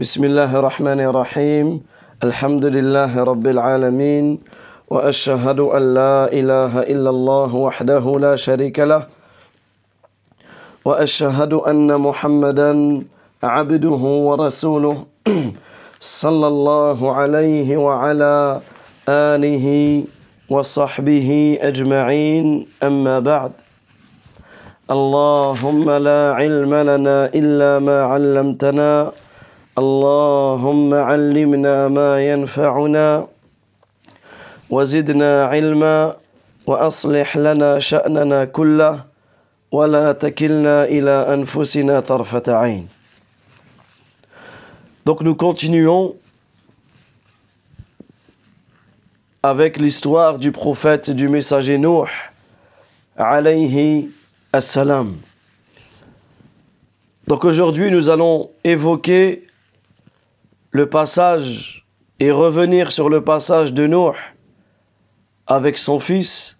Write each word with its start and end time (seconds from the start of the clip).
بسم 0.00 0.24
الله 0.24 0.56
الرحمن 0.58 1.00
الرحيم 1.00 1.80
الحمد 2.24 2.64
لله 2.64 3.12
رب 3.24 3.46
العالمين 3.46 4.38
واشهد 4.90 5.60
ان 5.60 5.94
لا 5.94 6.32
اله 6.32 6.72
الا 6.82 7.10
الله 7.10 7.54
وحده 7.54 8.04
لا 8.20 8.36
شريك 8.36 8.78
له 8.80 9.06
واشهد 10.84 11.52
ان 11.52 12.00
محمدا 12.00 13.02
عبده 13.42 14.02
ورسوله 14.28 14.96
صلى 16.00 16.46
الله 16.48 16.98
عليه 17.14 17.76
وعلى 17.76 18.60
اله 19.08 19.66
وصحبه 20.50 21.58
اجمعين 21.60 22.66
اما 22.82 23.18
بعد 23.20 23.52
اللهم 24.90 25.90
لا 25.90 26.32
علم 26.34 26.74
لنا 26.74 27.18
الا 27.34 27.78
ما 27.78 28.02
علمتنا 28.02 29.12
اللهم 29.79 30.93
علمنا 30.93 31.87
ما 31.87 32.11
ينفعنا 32.31 33.27
وزدنا 34.69 35.45
علما 35.45 36.15
واصلح 36.67 37.37
لنا 37.37 37.79
شاننا 37.79 38.45
كله 38.45 39.03
ولا 39.71 40.11
تكلنا 40.11 40.83
الى 40.85 41.33
انفسنا 41.33 41.99
طرفه 41.99 42.43
عين 42.47 42.87
Donc 45.05 45.21
nous 45.21 45.35
continuons 45.35 46.15
avec 49.43 49.77
l'histoire 49.77 50.39
du 50.39 50.51
prophète 50.51 51.09
et 51.09 51.13
du 51.13 51.29
messager 51.29 51.77
Nuh 51.77 52.09
alayhi 53.15 54.09
assalam. 54.51 55.15
Donc 57.27 57.45
aujourd'hui 57.45 57.91
nous 57.91 58.09
allons 58.09 58.49
évoquer 58.63 59.45
le 60.70 60.88
passage 60.88 61.86
et 62.20 62.30
revenir 62.30 62.92
sur 62.92 63.08
le 63.08 63.24
passage 63.24 63.72
de 63.72 63.86
Nuh 63.86 64.16
avec 65.46 65.78
son 65.78 65.98
fils 65.98 66.58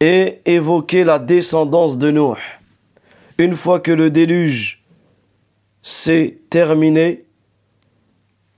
et 0.00 0.40
évoquer 0.44 1.02
la 1.04 1.18
descendance 1.18 1.98
de 1.98 2.10
Nuh. 2.10 2.38
Une 3.38 3.56
fois 3.56 3.80
que 3.80 3.92
le 3.92 4.10
déluge 4.10 4.84
s'est 5.82 6.38
terminé, 6.50 7.24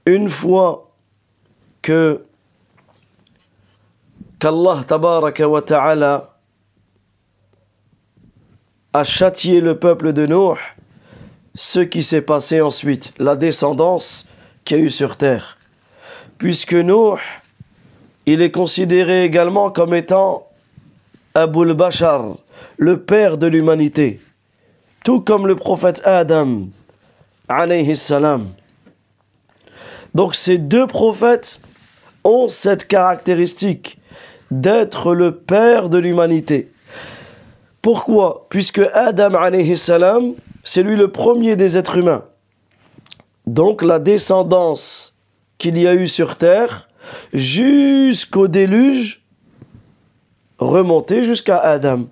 une 0.04 0.28
fois 0.28 0.94
que 1.80 2.24
qu'Allah 4.38 4.80
a 8.92 9.04
châtié 9.04 9.60
le 9.60 9.78
peuple 9.78 10.12
de 10.12 10.26
Nuh, 10.26 10.58
ce 11.54 11.80
qui 11.80 12.02
s'est 12.02 12.22
passé 12.22 12.60
ensuite, 12.60 13.12
la 13.18 13.36
descendance 13.36 14.26
qu'il 14.64 14.78
y 14.78 14.80
a 14.80 14.84
eu 14.84 14.90
sur 14.90 15.16
terre. 15.16 15.58
Puisque 16.38 16.74
Nuh, 16.74 17.18
il 18.26 18.42
est 18.42 18.50
considéré 18.50 19.24
également 19.24 19.70
comme 19.70 19.94
étant 19.94 20.46
Abul 21.34 21.74
Bashar, 21.74 22.36
le 22.76 23.00
père 23.00 23.38
de 23.38 23.46
l'humanité, 23.46 24.20
tout 25.04 25.20
comme 25.20 25.46
le 25.46 25.56
prophète 25.56 26.02
Adam, 26.04 26.68
alayhi 27.48 27.96
salam. 27.96 28.48
Donc 30.14 30.34
ces 30.34 30.58
deux 30.58 30.86
prophètes 30.86 31.60
ont 32.24 32.48
cette 32.48 32.86
caractéristique 32.86 33.98
d'être 34.50 35.14
le 35.14 35.34
père 35.34 35.88
de 35.88 35.98
l'humanité. 35.98 36.70
Pourquoi? 37.82 38.46
Puisque 38.50 38.82
Adam 38.92 39.34
alayhi 39.34 39.76
salam, 39.76 40.34
c'est 40.64 40.82
lui 40.82 40.96
le 40.96 41.10
premier 41.10 41.56
des 41.56 41.76
êtres 41.76 41.96
humains. 41.96 42.24
Donc 43.46 43.82
la 43.82 43.98
descendance 43.98 45.14
qu'il 45.58 45.78
y 45.78 45.86
a 45.86 45.94
eu 45.94 46.06
sur 46.06 46.36
terre 46.36 46.88
jusqu'au 47.32 48.48
déluge 48.48 49.22
remontait 50.58 51.24
jusqu'à 51.24 51.58
Adam. 51.58 52.04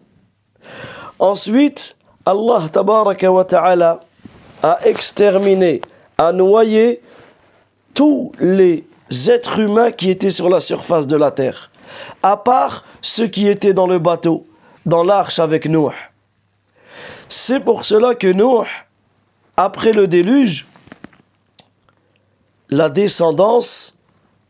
Ensuite, 1.18 1.96
Allah 2.24 2.68
ta'ala 2.72 4.00
a 4.62 4.78
exterminé, 4.84 5.80
a 6.16 6.32
noyé 6.32 7.00
tous 7.94 8.32
les 8.38 8.84
êtres 9.28 9.60
humains 9.60 9.90
qui 9.90 10.10
étaient 10.10 10.30
sur 10.30 10.48
la 10.48 10.60
surface 10.60 11.06
de 11.06 11.16
la 11.16 11.30
terre, 11.30 11.70
à 12.22 12.36
part 12.36 12.84
ceux 13.00 13.26
qui 13.26 13.48
étaient 13.48 13.72
dans 13.72 13.86
le 13.86 13.98
bateau, 13.98 14.46
dans 14.86 15.02
l'arche 15.02 15.38
avec 15.38 15.66
Noé. 15.66 15.92
C'est 17.29 17.59
pour 17.59 17.85
cela 17.85 18.15
que 18.15 18.27
Noé, 18.27 18.65
après 19.57 19.93
le 19.93 20.07
déluge, 20.07 20.67
la 22.69 22.89
descendance 22.89 23.95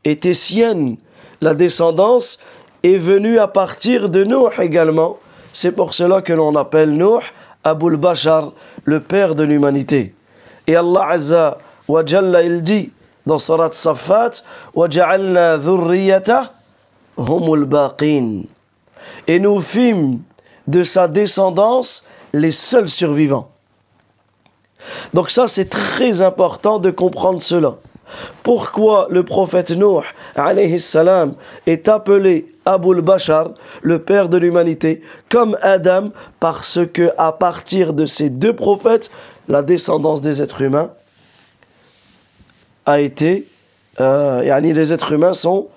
était 0.04 0.34
sienne. 0.34 0.98
La 1.42 1.54
descendance 1.54 2.40
est 2.84 2.98
venue 2.98 3.40
à 3.40 3.48
partir 3.48 4.10
de 4.10 4.24
Noé 4.24 4.52
également. 4.60 5.18
C'est 5.52 5.72
pour 5.72 5.94
cela 5.94 6.22
que 6.22 6.34
l'on 6.34 6.56
appelle 6.56 6.96
Noé 6.96 7.22
Abul 7.64 7.98
Bashar, 7.98 8.52
le 8.84 9.00
père 9.00 9.36
de 9.36 9.44
l'humanité. 9.44 10.14
Et 10.68 10.76
Allah 10.76 11.08
Azza 11.10 11.58
wa 11.88 12.06
Jalla 12.06 12.44
il 12.44 12.64
dit 12.64 12.92
dans 13.26 13.40
Surat 13.40 13.72
Safat 13.72 14.44
وَجَعَلْنَا 14.76 15.58
ذُرِّيَّتَهُ 15.58 16.50
هُمُ 17.18 17.54
الْبَاقِينَ 17.54 18.46
Et 19.28 19.40
nous 19.40 19.62
fîmes 19.62 20.20
de 20.68 20.84
sa 20.84 21.08
descendance 21.08 22.04
les 22.33 22.51
seuls 22.51 22.89
survivants. 22.89 23.51
Donc 25.15 25.31
ça, 25.31 25.49
c'est 25.49 25.69
très 25.71 26.23
important 26.23 26.79
de 26.79 26.91
comprendre 26.91 27.43
cela. 27.43 27.77
Pourquoi 28.43 29.07
le 29.11 29.23
prophète 29.23 29.71
Nuh 29.73 30.03
alayhi 30.35 30.79
salam, 30.79 31.35
est 31.67 31.89
appelé 31.89 32.47
Abul 32.65 33.01
Bashar, 33.03 33.51
le 33.83 33.99
père 34.01 34.29
de 34.29 34.39
l'humanité, 34.39 35.03
comme 35.29 35.59
Adam, 35.63 36.11
parce 36.41 36.81
que 36.93 37.11
à 37.19 37.33
partir 37.33 37.93
de 37.93 38.07
ces 38.07 38.31
deux 38.31 38.55
prophètes, 38.55 39.11
la 39.49 39.63
descendance 39.63 40.21
des 40.21 40.41
êtres 40.43 40.63
humains 40.63 40.91
a 42.87 43.01
été, 43.01 43.47
euh, 44.01 44.61
les 44.61 44.93
êtres 44.93 45.13
humains 45.13 45.35
sont, 45.35 45.69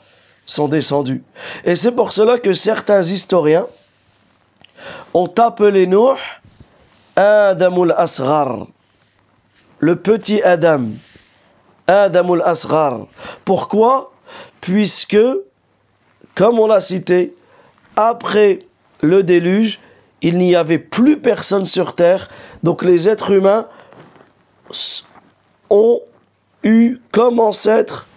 sont 0.45 0.67
descendus. 0.67 1.23
Et 1.65 1.75
c'est 1.75 1.91
pour 1.91 2.11
cela 2.13 2.37
que 2.37 2.53
certains 2.53 3.01
historiens 3.01 3.67
ont 5.13 5.31
appelé 5.37 5.87
Nuh 5.87 6.17
Adamul 7.15 7.93
Asghar, 7.97 8.67
le 9.79 9.95
petit 9.95 10.41
Adam. 10.41 10.85
Adamul 11.87 12.41
Asghar. 12.43 13.07
Pourquoi? 13.43 14.13
Puisque, 14.61 15.17
comme 16.35 16.59
on 16.59 16.67
l'a 16.67 16.79
cité, 16.79 17.35
après 17.95 18.59
le 19.01 19.23
déluge, 19.23 19.79
il 20.21 20.37
n'y 20.37 20.55
avait 20.55 20.79
plus 20.79 21.19
personne 21.19 21.65
sur 21.65 21.95
terre, 21.95 22.29
donc 22.63 22.83
les 22.83 23.09
êtres 23.09 23.31
humains 23.31 23.67
ont 25.69 25.99
eu 26.63 26.99
comme 27.11 27.39
ancêtre 27.39 28.07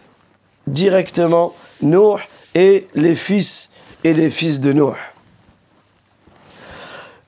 directement 0.67 1.55
Noé 1.83 2.21
et 2.55 2.87
les 2.95 3.15
fils 3.15 3.71
et 4.05 4.13
les 4.13 4.31
fils 4.31 4.61
de 4.61 4.73
Noé. 4.73 4.97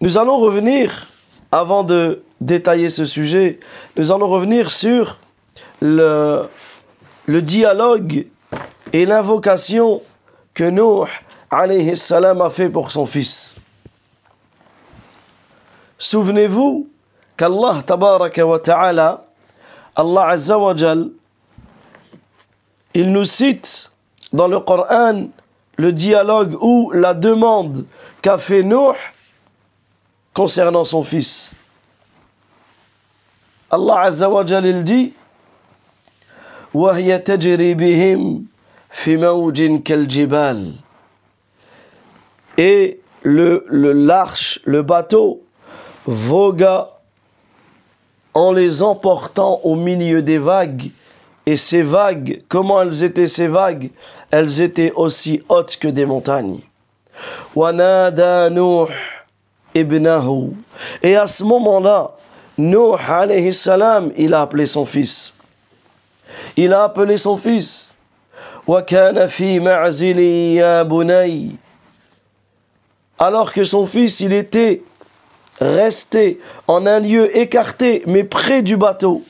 Nous 0.00 0.19
allons 0.19 0.37
revenir, 0.37 1.09
avant 1.56 1.84
de 1.84 2.22
détailler 2.41 2.91
ce 2.91 3.05
sujet, 3.06 3.59
nous 3.97 4.12
allons 4.12 4.28
revenir 4.28 4.71
sur 4.71 5.19
le, 5.81 6.49
dialogue 7.28 8.27
et 8.93 9.06
l'invocation 9.06 10.03
que 10.53 10.65
Noé 10.65 11.09
alayhi 11.50 11.93
a 12.12 12.50
fait 12.50 12.69
pour 12.69 12.91
son 12.91 13.06
fils. 13.06 13.55
Souvenez-vous 15.99 16.89
qu'Allah 17.39 17.83
ta'ala, 17.87 19.25
Allah 19.94 20.29
azza 20.29 20.59
wa 20.59 20.75
il 22.94 23.12
nous 23.12 23.25
cite 23.25 23.91
dans 24.32 24.49
le 24.49 24.61
Coran 24.61 25.29
le 25.79 25.93
dialogue 25.93 26.56
ou 26.61 26.91
la 26.93 27.14
demande 27.14 27.87
qu'a 28.20 28.37
fait 28.38 28.62
Nuh 28.62 28.94
concernant 30.36 30.86
son 30.86 31.03
fils. 31.03 31.53
Allah 33.69 34.01
azza 34.01 34.30
wa 34.30 34.45
jal 34.45 34.65
il 34.65 34.83
dit 34.83 35.13
وهي 36.74 37.18
تجري 37.19 37.74
بهم 37.74 38.45
في 38.89 39.18
موج 39.18 39.81
كالجبال 39.83 40.74
et 42.57 43.00
le 43.24 43.63
l'arche 43.94 44.59
le, 44.65 44.77
le 44.77 44.81
bateau 44.83 45.44
vogua 46.06 47.01
en 48.33 48.51
les 48.51 48.83
emportant 48.83 49.59
au 49.63 49.75
milieu 49.75 50.21
des 50.21 50.38
vagues. 50.38 50.92
Et 51.45 51.57
ces 51.57 51.81
vagues, 51.81 52.44
comment 52.48 52.81
elles 52.81 53.03
étaient 53.03 53.27
ces 53.27 53.48
vagues 53.48 53.89
Elles 54.30 54.62
étaient 54.62 54.94
aussi 54.95 55.42
hautes 55.50 55.77
que 55.77 55.88
des 55.88 56.06
montagnes. 56.06 56.59
Et 59.75 61.15
à 61.15 61.27
ce 61.27 61.44
moment-là, 61.44 62.12
Nuh 62.57 62.95
alayhi 63.07 63.53
salam, 63.53 64.12
il 64.18 64.33
a 64.33 64.42
appelé 64.42 64.65
son 64.65 64.86
fils. 64.86 65.33
Il 66.57 66.74
a 66.74 66.83
appelé 66.83 67.18
son 67.18 67.38
fils. 67.38 67.92
وكان 68.68 69.27
في 69.27 69.59
معزل 69.59 70.19
يا 70.19 70.83
بني 70.83 71.56
alors 73.19 73.53
que 73.53 73.63
son 73.63 73.86
fils 73.86 74.19
il 74.19 74.33
était 74.33 74.83
resté 75.59 76.39
en 76.68 76.86
un 76.86 77.00
lieu 77.00 77.36
écarté 77.36 78.03
mais 78.06 78.24
près 78.24 78.62
du 78.62 78.77
bateau 78.77 79.24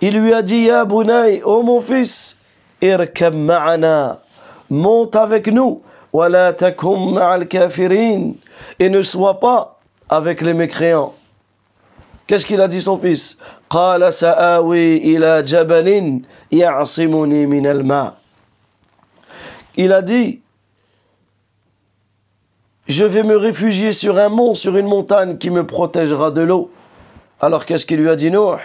il 0.00 0.18
lui 0.18 0.32
a 0.32 0.42
dit 0.42 0.62
Ya 0.64 0.84
Bunay, 0.84 1.42
oh 1.44 1.62
mon 1.62 1.80
fils 1.80 2.36
irkab 2.82 3.34
ma'ana 3.34 4.18
monte 4.68 5.16
avec 5.16 5.46
nous 5.46 5.80
ولا 6.12 6.50
تكن 6.50 7.14
مع 7.14 7.34
الكافرين 7.34 8.34
et 8.79 8.89
ne 8.89 9.01
sois 9.01 9.39
pas 9.39 9.79
avec 10.09 10.41
les 10.41 10.53
mécréants. 10.53 11.13
Qu'est-ce 12.27 12.45
qu'il 12.45 12.61
a 12.61 12.67
dit 12.67 12.81
son 12.81 12.97
fils? 12.97 13.37
Il 19.77 19.93
a 19.93 20.01
dit 20.01 20.41
Je 22.87 23.05
vais 23.05 23.23
me 23.23 23.37
réfugier 23.37 23.91
sur 23.91 24.17
un 24.17 24.29
mont, 24.29 24.55
sur 24.55 24.75
une 24.77 24.87
montagne 24.87 25.37
qui 25.37 25.49
me 25.49 25.65
protégera 25.65 26.31
de 26.31 26.41
l'eau. 26.41 26.71
Alors 27.39 27.65
qu'est-ce 27.65 27.85
qu'il 27.85 27.99
lui 27.99 28.09
a 28.09 28.15
dit 28.15 28.31
Nuh? 28.31 28.57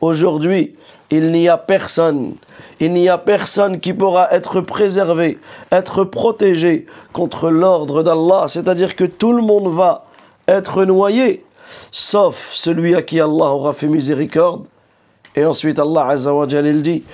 Aujourd'hui, 0.00 0.74
il 1.10 1.32
n'y 1.32 1.48
a 1.48 1.56
personne, 1.56 2.34
il 2.80 2.92
n'y 2.92 3.08
a 3.08 3.18
personne 3.18 3.80
qui 3.80 3.92
pourra 3.92 4.30
être 4.32 4.60
préservé, 4.60 5.38
être 5.72 6.04
protégé 6.04 6.86
contre 7.12 7.50
l'ordre 7.50 8.02
d'Allah. 8.02 8.46
C'est-à-dire 8.48 8.96
que 8.96 9.04
tout 9.04 9.32
le 9.32 9.42
monde 9.42 9.68
va 9.68 10.04
être 10.48 10.84
noyé, 10.84 11.44
sauf 11.90 12.50
celui 12.52 12.94
à 12.94 13.02
qui 13.02 13.20
Allah 13.20 13.46
aura 13.46 13.72
fait 13.72 13.88
miséricorde. 13.88 14.66
Et 15.34 15.44
ensuite 15.44 15.78
Allah 15.78 16.08
Azza 16.08 16.34
wa 16.34 16.48
Jalil 16.48 16.82
dit 16.82 17.04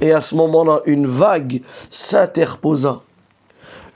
Et 0.00 0.12
à 0.12 0.20
ce 0.20 0.34
moment-là, 0.34 0.80
une 0.84 1.06
vague 1.06 1.62
s'interposa. 1.88 3.00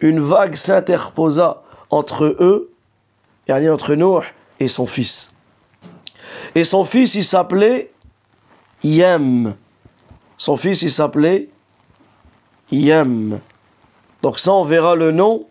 Une 0.01 0.21
vague 0.21 0.55
s'interposa 0.55 1.63
entre 1.91 2.25
eux 2.25 2.74
et 3.49 3.69
entre 3.69 3.95
Noé 3.95 4.25
et 4.61 4.69
son 4.69 4.87
fils. 4.87 5.33
Et 6.55 6.65
son 6.65 6.85
fils, 6.85 7.15
il 7.15 7.25
s'appelait 7.25 7.91
Yem. 8.83 9.55
Son 10.37 10.57
fils, 10.57 10.83
il 10.83 10.91
s'appelait 10.91 11.49
Yem. 12.71 13.41
Donc 14.23 14.39
ça, 14.39 14.53
on 14.53 14.65
verra 14.65 14.95
le 14.95 15.11
nom 15.11 15.47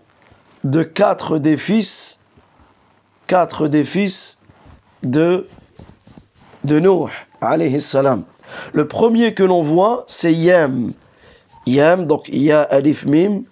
de 0.64 0.84
quatre 0.84 1.38
des 1.38 1.58
fils, 1.58 2.20
quatre 3.28 3.68
des 3.68 3.84
fils 3.84 4.38
de, 5.04 5.48
de 6.64 6.80
Nuh, 6.80 7.12
alayhi 7.42 7.82
salam. 7.82 8.24
Le 8.72 8.88
premier 8.88 9.34
que 9.34 9.44
l'on 9.44 9.62
voit, 9.62 10.06
c'est 10.08 10.34
Yem. 10.34 10.94
Yem, 11.66 12.06
donc 12.06 12.30
Ya 12.30 12.62
Alif 12.62 13.06
Mim. 13.06 13.44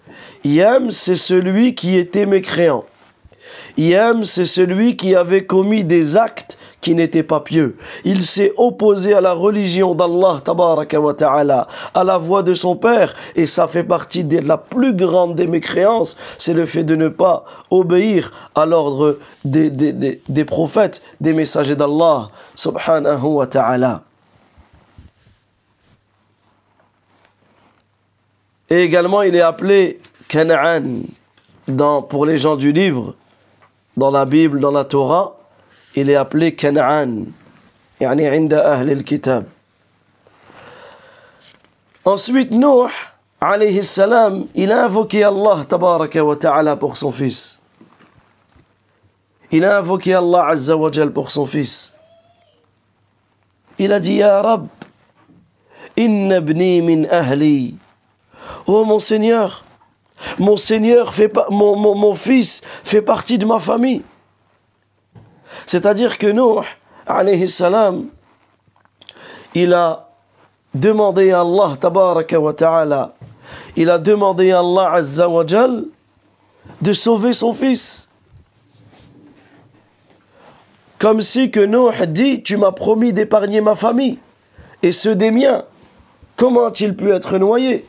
Yem, 0.43 0.91
c'est 0.91 1.15
celui 1.15 1.75
qui 1.75 1.97
était 1.97 2.25
mécréant. 2.25 2.85
Yem, 3.81 4.25
c'est 4.25 4.45
celui 4.45 4.95
qui 4.95 5.15
avait 5.15 5.45
commis 5.45 5.83
des 5.83 6.15
actes 6.15 6.59
qui 6.81 6.93
n'était 6.93 7.23
pas 7.23 7.39
pieux. 7.39 7.77
Il 8.03 8.23
s'est 8.23 8.53
opposé 8.57 9.13
à 9.13 9.21
la 9.21 9.33
religion 9.33 9.95
d'Allah, 9.95 10.41
ta'ala, 10.43 11.67
à 11.93 12.03
la 12.03 12.17
voix 12.19 12.43
de 12.43 12.53
son 12.53 12.75
père, 12.75 13.15
et 13.35 13.47
ça 13.47 13.67
fait 13.67 13.83
partie 13.83 14.23
de 14.23 14.37
la 14.39 14.57
plus 14.57 14.93
grande 14.93 15.35
des 15.35 15.47
mécréances, 15.47 16.15
c'est 16.37 16.53
le 16.53 16.65
fait 16.65 16.83
de 16.83 16.95
ne 16.95 17.07
pas 17.07 17.43
obéir 17.71 18.31
à 18.53 18.67
l'ordre 18.67 19.17
des, 19.45 19.71
des, 19.71 20.21
des, 20.27 20.45
prophètes, 20.45 21.01
des 21.19 21.33
messagers 21.33 21.75
d'Allah, 21.75 22.29
subhanahu 22.55 23.23
wa 23.23 23.47
ta'ala. 23.47 24.03
Et 28.69 28.83
également, 28.83 29.23
il 29.23 29.35
est 29.35 29.41
appelé 29.41 29.99
Canaan 30.27 30.83
dans, 31.67 32.01
pour 32.01 32.25
les 32.25 32.37
gens 32.37 32.55
du 32.55 32.71
livre, 32.71 33.15
dans 33.97 34.11
la 34.11 34.25
Bible, 34.25 34.59
dans 34.59 34.71
la 34.71 34.83
Torah, 34.85 35.37
il 35.95 36.09
est 36.09 36.15
appelé 36.15 36.55
Canaan, 36.55 37.25
يعني 38.01 38.27
عند 38.27 38.53
أهل 38.53 38.91
الكتاب. 38.91 39.45
Ensuite, 42.03 42.49
Nuh, 42.51 42.89
alayhi 43.39 43.83
salam, 43.83 44.47
il 44.55 44.71
a 44.71 44.85
invoqué 44.85 45.23
Allah 45.23 45.63
tabaraka 45.67 46.23
wa 46.23 46.35
ta'ala 46.35 46.75
pour 46.75 46.97
son 46.97 47.11
fils. 47.11 47.59
Il 49.51 49.63
a 49.65 49.77
invoqué 49.77 50.15
Allah 50.15 50.47
azza 50.47 50.75
wa 50.75 50.91
jal 50.91 51.11
pour 51.11 51.29
son 51.29 51.45
fils. 51.45 51.93
Il 53.77 53.93
a 53.93 53.99
dit, 53.99 54.15
Ya 54.15 54.41
Rab, 54.41 54.67
inna 55.95 56.39
bni 56.41 56.81
min 56.81 57.05
ahli. 57.05 57.75
Oh 58.65 58.83
mon 58.83 58.99
Seigneur, 58.99 59.63
mon 60.39 60.57
Seigneur 60.57 61.13
fait 61.13 61.31
mon, 61.49 61.75
mon, 61.95 62.13
fils 62.13 62.61
fait 62.83 63.01
partie 63.01 63.37
de 63.37 63.45
ma 63.45 63.59
famille. 63.59 64.01
C'est-à-dire 65.65 66.17
que 66.17 66.27
Nuh, 66.27 66.65
alayhi 67.05 67.45
il 69.53 69.73
a 69.73 70.09
demandé 70.73 71.31
à 71.31 71.41
Allah, 71.41 73.13
il 73.75 73.89
a 73.89 73.97
demandé 73.97 74.51
à 74.51 74.59
Allah, 74.59 74.93
azza 74.93 75.27
wa 75.27 75.43
de 75.43 76.93
sauver 76.93 77.33
son 77.33 77.53
fils. 77.53 78.07
Comme 80.97 81.21
si 81.21 81.49
que 81.49 82.05
dit, 82.05 82.43
tu 82.43 82.57
m'as 82.57 82.71
promis 82.71 83.11
d'épargner 83.11 83.59
ma 83.61 83.75
famille 83.75 84.19
et 84.83 84.91
ceux 84.91 85.15
des 85.15 85.31
miens. 85.31 85.63
Comment 86.35 86.67
a-t-il 86.67 86.95
pu 86.95 87.11
être 87.11 87.37
noyé? 87.37 87.85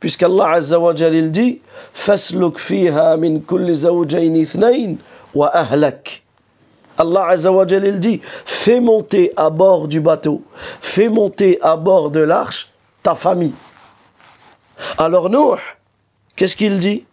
Puisqu'Allah 0.00 0.52
Azza 0.52 0.80
wa 0.80 0.94
Jal 0.94 1.14
il 1.14 1.30
dit 1.30 1.60
Fasluk 1.92 2.58
fiha 2.58 3.16
min 3.18 3.40
kulli 3.40 3.74
wa 5.34 5.46
ahlak. 5.52 6.22
Allah 6.96 7.28
Azza 7.28 7.52
wa 7.52 7.64
dit 7.66 8.20
Fais 8.46 8.80
monter 8.80 9.32
à 9.36 9.50
bord 9.50 9.88
du 9.88 10.00
bateau, 10.00 10.42
fais 10.80 11.08
monter 11.08 11.58
à 11.60 11.76
bord 11.76 12.10
de 12.10 12.20
l'arche 12.20 12.70
ta 13.02 13.14
famille. 13.14 13.52
Alors 14.96 15.28
Nuh, 15.28 15.60
qu'est-ce 16.34 16.56
qu'il 16.56 16.78
dit? 16.78 17.04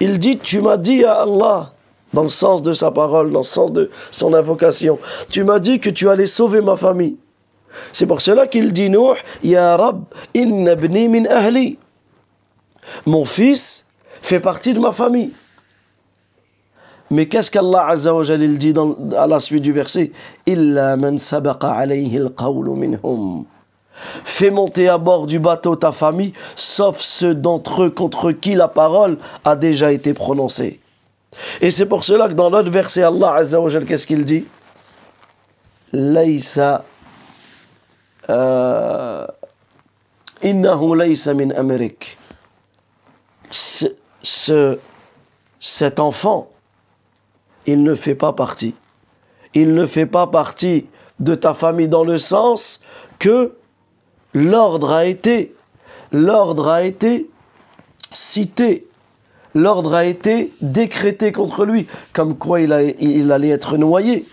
Il 0.00 0.18
dit 0.20 0.38
Tu 0.38 0.60
m'as 0.60 0.76
dit 0.76 1.04
à 1.04 1.22
Allah, 1.22 1.72
dans 2.12 2.22
le 2.22 2.28
sens 2.28 2.62
de 2.62 2.72
sa 2.72 2.92
parole, 2.92 3.32
dans 3.32 3.40
le 3.40 3.44
sens 3.44 3.72
de 3.72 3.90
son 4.12 4.32
invocation, 4.34 4.98
tu 5.30 5.42
m'as 5.42 5.58
dit 5.58 5.80
que 5.80 5.90
tu 5.90 6.08
allais 6.08 6.26
sauver 6.26 6.60
ma 6.60 6.76
famille. 6.76 7.16
C'est 7.92 8.06
pour 8.06 8.20
cela 8.20 8.46
qu'il 8.46 8.72
dit 8.72 8.90
Nuh 8.90 9.16
Ya 9.42 9.76
Rab, 9.76 10.04
inna 10.34 10.76
min 10.76 11.26
ahli. 11.26 11.78
Mon 13.06 13.24
fils 13.24 13.86
fait 14.22 14.40
partie 14.40 14.74
de 14.74 14.80
ma 14.80 14.92
famille. 14.92 15.30
Mais 17.10 17.26
qu'est-ce 17.26 17.50
qu'Allah 17.50 17.86
Azza 17.86 18.14
wa 18.14 18.24
dit 18.36 18.74
à 19.16 19.26
la 19.26 19.40
suite 19.40 19.62
du 19.62 19.72
verset 19.72 20.12
Illa 20.46 20.96
man 20.96 21.18
sabaqa 21.18 21.70
alayhi 21.70 22.18
al 22.18 22.30
minhum. 22.76 23.44
Fais 24.24 24.50
monter 24.50 24.88
à 24.88 24.98
bord 24.98 25.26
du 25.26 25.38
bateau 25.38 25.74
ta 25.74 25.90
famille, 25.90 26.32
sauf 26.54 27.00
ceux 27.00 27.34
d'entre 27.34 27.84
eux 27.84 27.90
contre 27.90 28.32
qui 28.32 28.54
la 28.54 28.68
parole 28.68 29.16
a 29.44 29.56
déjà 29.56 29.90
été 29.90 30.14
prononcée. 30.14 30.80
Et 31.60 31.70
c'est 31.70 31.86
pour 31.86 32.04
cela 32.04 32.28
que 32.28 32.34
dans 32.34 32.50
l'autre 32.50 32.70
verset, 32.70 33.02
Allah 33.02 33.34
Azza 33.34 33.58
qu'est-ce 33.86 34.06
qu'il 34.06 34.24
dit 34.24 34.44
Laysa. 35.92 36.84
Euh, 38.30 39.26
innahu 40.42 40.94
min 41.34 41.50
Amérique 41.52 42.18
ce, 43.50 44.78
cet 45.60 46.00
enfant, 46.00 46.48
il 47.66 47.82
ne 47.82 47.94
fait 47.94 48.14
pas 48.14 48.32
partie. 48.32 48.74
Il 49.54 49.74
ne 49.74 49.86
fait 49.86 50.06
pas 50.06 50.26
partie 50.26 50.86
de 51.20 51.34
ta 51.34 51.54
famille 51.54 51.88
dans 51.88 52.04
le 52.04 52.18
sens 52.18 52.80
que 53.18 53.54
l'ordre 54.34 54.92
a 54.92 55.06
été, 55.06 55.54
l'ordre 56.12 56.68
a 56.68 56.84
été 56.84 57.28
cité, 58.12 58.86
l'ordre 59.54 59.94
a 59.94 60.04
été 60.04 60.52
décrété 60.60 61.32
contre 61.32 61.64
lui, 61.64 61.86
comme 62.12 62.36
quoi 62.36 62.60
il, 62.60 62.72
allait 62.72 63.48
être 63.48 63.76
noyé. 63.76 64.24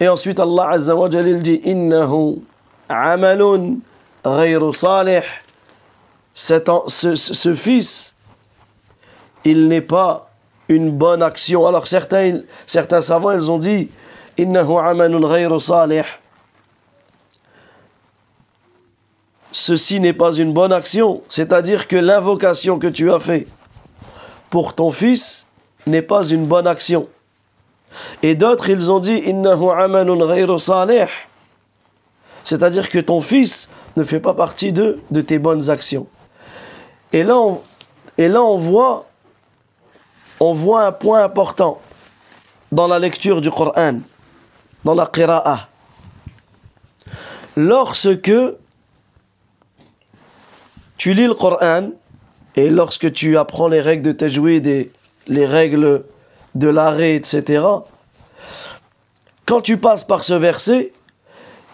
Et 0.00 0.08
ensuite 0.08 0.40
Allah 0.40 0.70
Azza 0.70 0.96
wa 0.96 1.08
dit 1.08 1.60
Innahu 1.64 2.36
amalun 2.88 3.76
ghayru 4.24 4.72
salih 4.72 5.22
ce, 6.34 7.54
fils, 7.54 8.14
il 9.44 9.68
n'est 9.68 9.80
pas 9.80 10.30
une 10.68 10.90
bonne 10.92 11.22
action. 11.22 11.66
Alors 11.66 11.86
certains, 11.86 12.42
savants, 13.00 13.32
ils 13.32 13.50
ont 13.50 13.58
dit, 13.58 13.90
ceci 19.52 20.00
n'est 20.00 20.12
pas 20.12 20.32
une 20.32 20.52
bonne 20.52 20.72
action, 20.72 21.22
c'est-à-dire 21.28 21.88
que 21.88 21.96
l'invocation 21.96 22.78
que 22.78 22.86
tu 22.86 23.12
as 23.12 23.18
fait 23.18 23.46
pour 24.48 24.74
ton 24.74 24.90
fils 24.90 25.46
n'est 25.86 26.02
pas 26.02 26.24
une 26.24 26.46
bonne 26.46 26.66
action. 26.66 27.08
Et 28.22 28.36
d'autres, 28.36 28.68
ils 28.68 28.92
ont 28.92 29.00
dit. 29.00 29.22
C'est-à-dire 32.44 32.88
que 32.88 32.98
ton 33.00 33.20
fils 33.20 33.68
ne 33.96 34.04
fait 34.04 34.20
pas 34.20 34.34
partie 34.34 34.72
de 34.72 35.20
tes 35.26 35.40
bonnes 35.40 35.70
actions. 35.70 36.06
Et 37.12 37.24
là, 37.24 37.36
on, 38.42 38.56
voit 38.56 39.06
un 40.86 40.92
point 40.92 41.24
important 41.24 41.80
dans 42.70 42.86
la 42.86 42.98
lecture 42.98 43.40
du 43.40 43.50
Coran, 43.50 43.98
dans 44.84 44.94
la 44.94 45.06
qira'a. 45.06 45.68
Lorsque 47.56 48.32
tu 50.96 51.14
lis 51.14 51.26
le 51.26 51.34
Coran 51.34 51.90
et 52.54 52.70
lorsque 52.70 53.12
tu 53.12 53.36
apprends 53.36 53.68
les 53.68 53.80
règles 53.80 54.04
de 54.04 54.12
tajwid 54.12 54.66
et 54.66 54.92
les 55.26 55.46
règles 55.46 56.04
de 56.54 56.68
l'arrêt, 56.68 57.16
etc., 57.16 57.64
quand 59.46 59.60
tu 59.62 59.78
passes 59.78 60.04
par 60.04 60.22
ce 60.22 60.34
verset, 60.34 60.92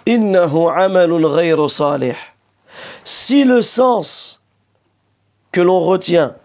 Innahu 0.07 0.69
amalun 0.75 1.69
salih. 1.69 2.15
Si 3.05 3.45
le 3.45 3.61
sens 3.61 4.36
que 5.57 5.63
l'on 5.63 5.81
retient, 5.81 6.37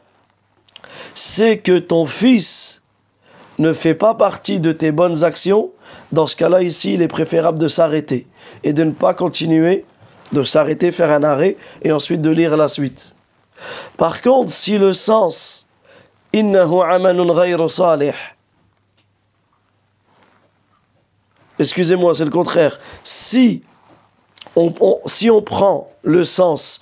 c'est 1.15 1.57
que 1.57 1.77
ton 1.77 2.05
fils 2.05 2.81
ne 3.59 3.73
fait 3.73 3.93
pas 3.93 4.15
partie 4.15 4.61
de 4.61 4.71
tes 4.71 4.93
bonnes 4.93 5.25
actions, 5.25 5.71
dans 6.13 6.27
ce 6.27 6.37
cas-là, 6.37 6.63
ici, 6.63 6.93
il 6.93 7.01
est 7.01 7.09
préférable 7.09 7.59
de 7.59 7.67
s'arrêter 7.67 8.25
et 8.63 8.71
de 8.71 8.85
ne 8.85 8.91
pas 8.91 9.13
continuer, 9.13 9.83
de 10.31 10.43
s'arrêter, 10.43 10.93
faire 10.93 11.11
un 11.11 11.25
arrêt 11.25 11.57
et 11.81 11.91
ensuite 11.91 12.21
de 12.21 12.29
lire 12.29 12.55
la 12.55 12.69
suite. 12.69 13.17
Par 13.97 14.21
contre, 14.21 14.53
si 14.53 14.77
le 14.77 14.93
sens 14.93 15.67
salih 17.67 18.13
excusez-moi, 21.59 22.15
c'est 22.15 22.23
le 22.23 22.31
contraire. 22.31 22.79
Si 23.03 23.61
si 25.05 25.29
on 25.29 25.41
prend 25.41 25.89
le 26.03 26.23
sens 26.23 26.81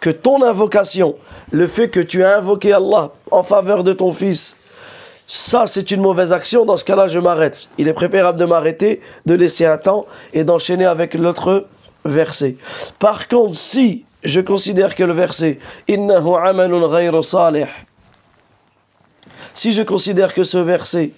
que 0.00 0.10
ton 0.10 0.42
invocation, 0.42 1.14
le 1.50 1.66
fait 1.66 1.88
que 1.88 2.00
tu 2.00 2.22
as 2.24 2.38
invoqué 2.38 2.72
Allah 2.72 3.10
en 3.30 3.42
faveur 3.42 3.84
de 3.84 3.92
ton 3.92 4.12
fils, 4.12 4.56
ça 5.26 5.66
c'est 5.66 5.90
une 5.90 6.00
mauvaise 6.00 6.32
action, 6.32 6.64
dans 6.64 6.76
ce 6.76 6.84
cas-là 6.84 7.08
je 7.08 7.18
m'arrête. 7.18 7.68
Il 7.78 7.88
est 7.88 7.94
préférable 7.94 8.38
de 8.38 8.44
m'arrêter, 8.44 9.00
de 9.26 9.34
laisser 9.34 9.66
un 9.66 9.78
temps 9.78 10.06
et 10.32 10.44
d'enchaîner 10.44 10.86
avec 10.86 11.14
l'autre 11.14 11.66
verset. 12.04 12.56
Par 12.98 13.28
contre, 13.28 13.56
si 13.56 14.04
je 14.22 14.40
considère 14.40 14.94
que 14.94 15.04
le 15.04 15.12
verset 15.12 15.58
si 19.54 19.72
je 19.72 19.82
considère 19.82 20.34
que 20.34 20.44
ce 20.44 20.58
verset 20.58 21.10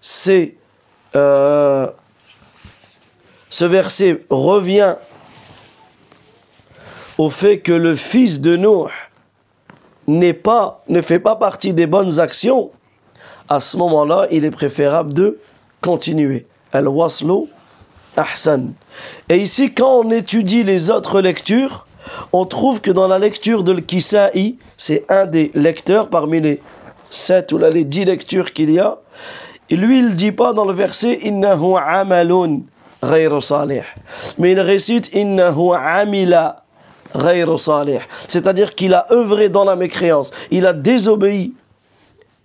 c'est 0.00 0.54
euh, 1.16 1.88
ce 3.54 3.64
verset 3.64 4.18
revient 4.30 4.96
au 7.18 7.30
fait 7.30 7.60
que 7.60 7.70
le 7.70 7.94
fils 7.94 8.40
de 8.40 8.56
Noé 8.56 8.90
ne 10.08 11.00
fait 11.02 11.20
pas 11.20 11.36
partie 11.36 11.72
des 11.72 11.86
bonnes 11.86 12.18
actions, 12.18 12.72
à 13.48 13.60
ce 13.60 13.76
moment-là, 13.76 14.26
il 14.32 14.44
est 14.44 14.50
préférable 14.50 15.14
de 15.14 15.38
continuer. 15.80 16.46
Al-waslu 16.72 17.44
ahsan. 18.16 18.72
Et 19.28 19.36
ici, 19.36 19.72
quand 19.72 20.00
on 20.00 20.10
étudie 20.10 20.64
les 20.64 20.90
autres 20.90 21.20
lectures, 21.20 21.86
on 22.32 22.46
trouve 22.46 22.80
que 22.80 22.90
dans 22.90 23.06
la 23.06 23.20
lecture 23.20 23.62
de 23.62 23.70
l'Kisa'i, 23.70 24.58
c'est 24.76 25.04
un 25.08 25.26
des 25.26 25.52
lecteurs 25.54 26.10
parmi 26.10 26.40
les 26.40 26.60
sept 27.08 27.52
ou 27.52 27.58
les 27.58 27.84
dix 27.84 28.04
lectures 28.04 28.52
qu'il 28.52 28.72
y 28.72 28.80
a, 28.80 28.98
lui, 29.70 30.00
il 30.00 30.06
ne 30.06 30.14
dit 30.14 30.32
pas 30.32 30.52
dans 30.52 30.64
le 30.64 30.74
verset 30.74 31.20
Innahu 31.22 31.76
amalun 31.76 32.62
ghayru 33.10 33.40
salih. 33.40 33.82
Mais 34.38 34.52
il 34.52 34.60
récite 34.60 35.12
Innahu 35.14 35.72
amila 35.74 36.62
ghayru 37.14 37.58
salih. 37.58 38.00
C'est-à-dire 38.28 38.74
qu'il 38.74 38.94
a 38.94 39.06
œuvré 39.12 39.48
dans 39.48 39.64
la 39.64 39.76
mécréance. 39.76 40.30
Il 40.50 40.66
a 40.66 40.72
désobéi. 40.72 41.54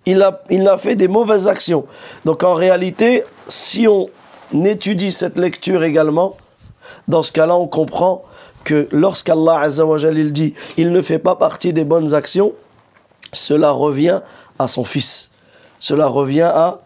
Il 0.06 0.22
a, 0.22 0.42
il 0.48 0.66
a 0.66 0.78
fait 0.78 0.96
des 0.96 1.08
mauvaises 1.08 1.46
actions. 1.46 1.86
Donc 2.24 2.42
en 2.42 2.54
réalité, 2.54 3.24
si 3.48 3.86
on 3.86 4.08
étudie 4.64 5.12
cette 5.12 5.38
lecture 5.38 5.82
également, 5.84 6.36
dans 7.06 7.22
ce 7.22 7.32
cas-là, 7.32 7.56
on 7.56 7.66
comprend 7.66 8.22
que 8.64 8.88
lorsqu'Allah 8.92 9.68
il 10.12 10.32
dit 10.32 10.54
il 10.76 10.92
ne 10.92 11.00
fait 11.00 11.18
pas 11.18 11.36
partie 11.36 11.72
des 11.72 11.84
bonnes 11.84 12.14
actions, 12.14 12.52
cela 13.32 13.70
revient 13.70 14.20
à 14.58 14.68
son 14.68 14.84
fils. 14.84 15.30
Cela 15.78 16.06
revient 16.06 16.42
à 16.42 16.80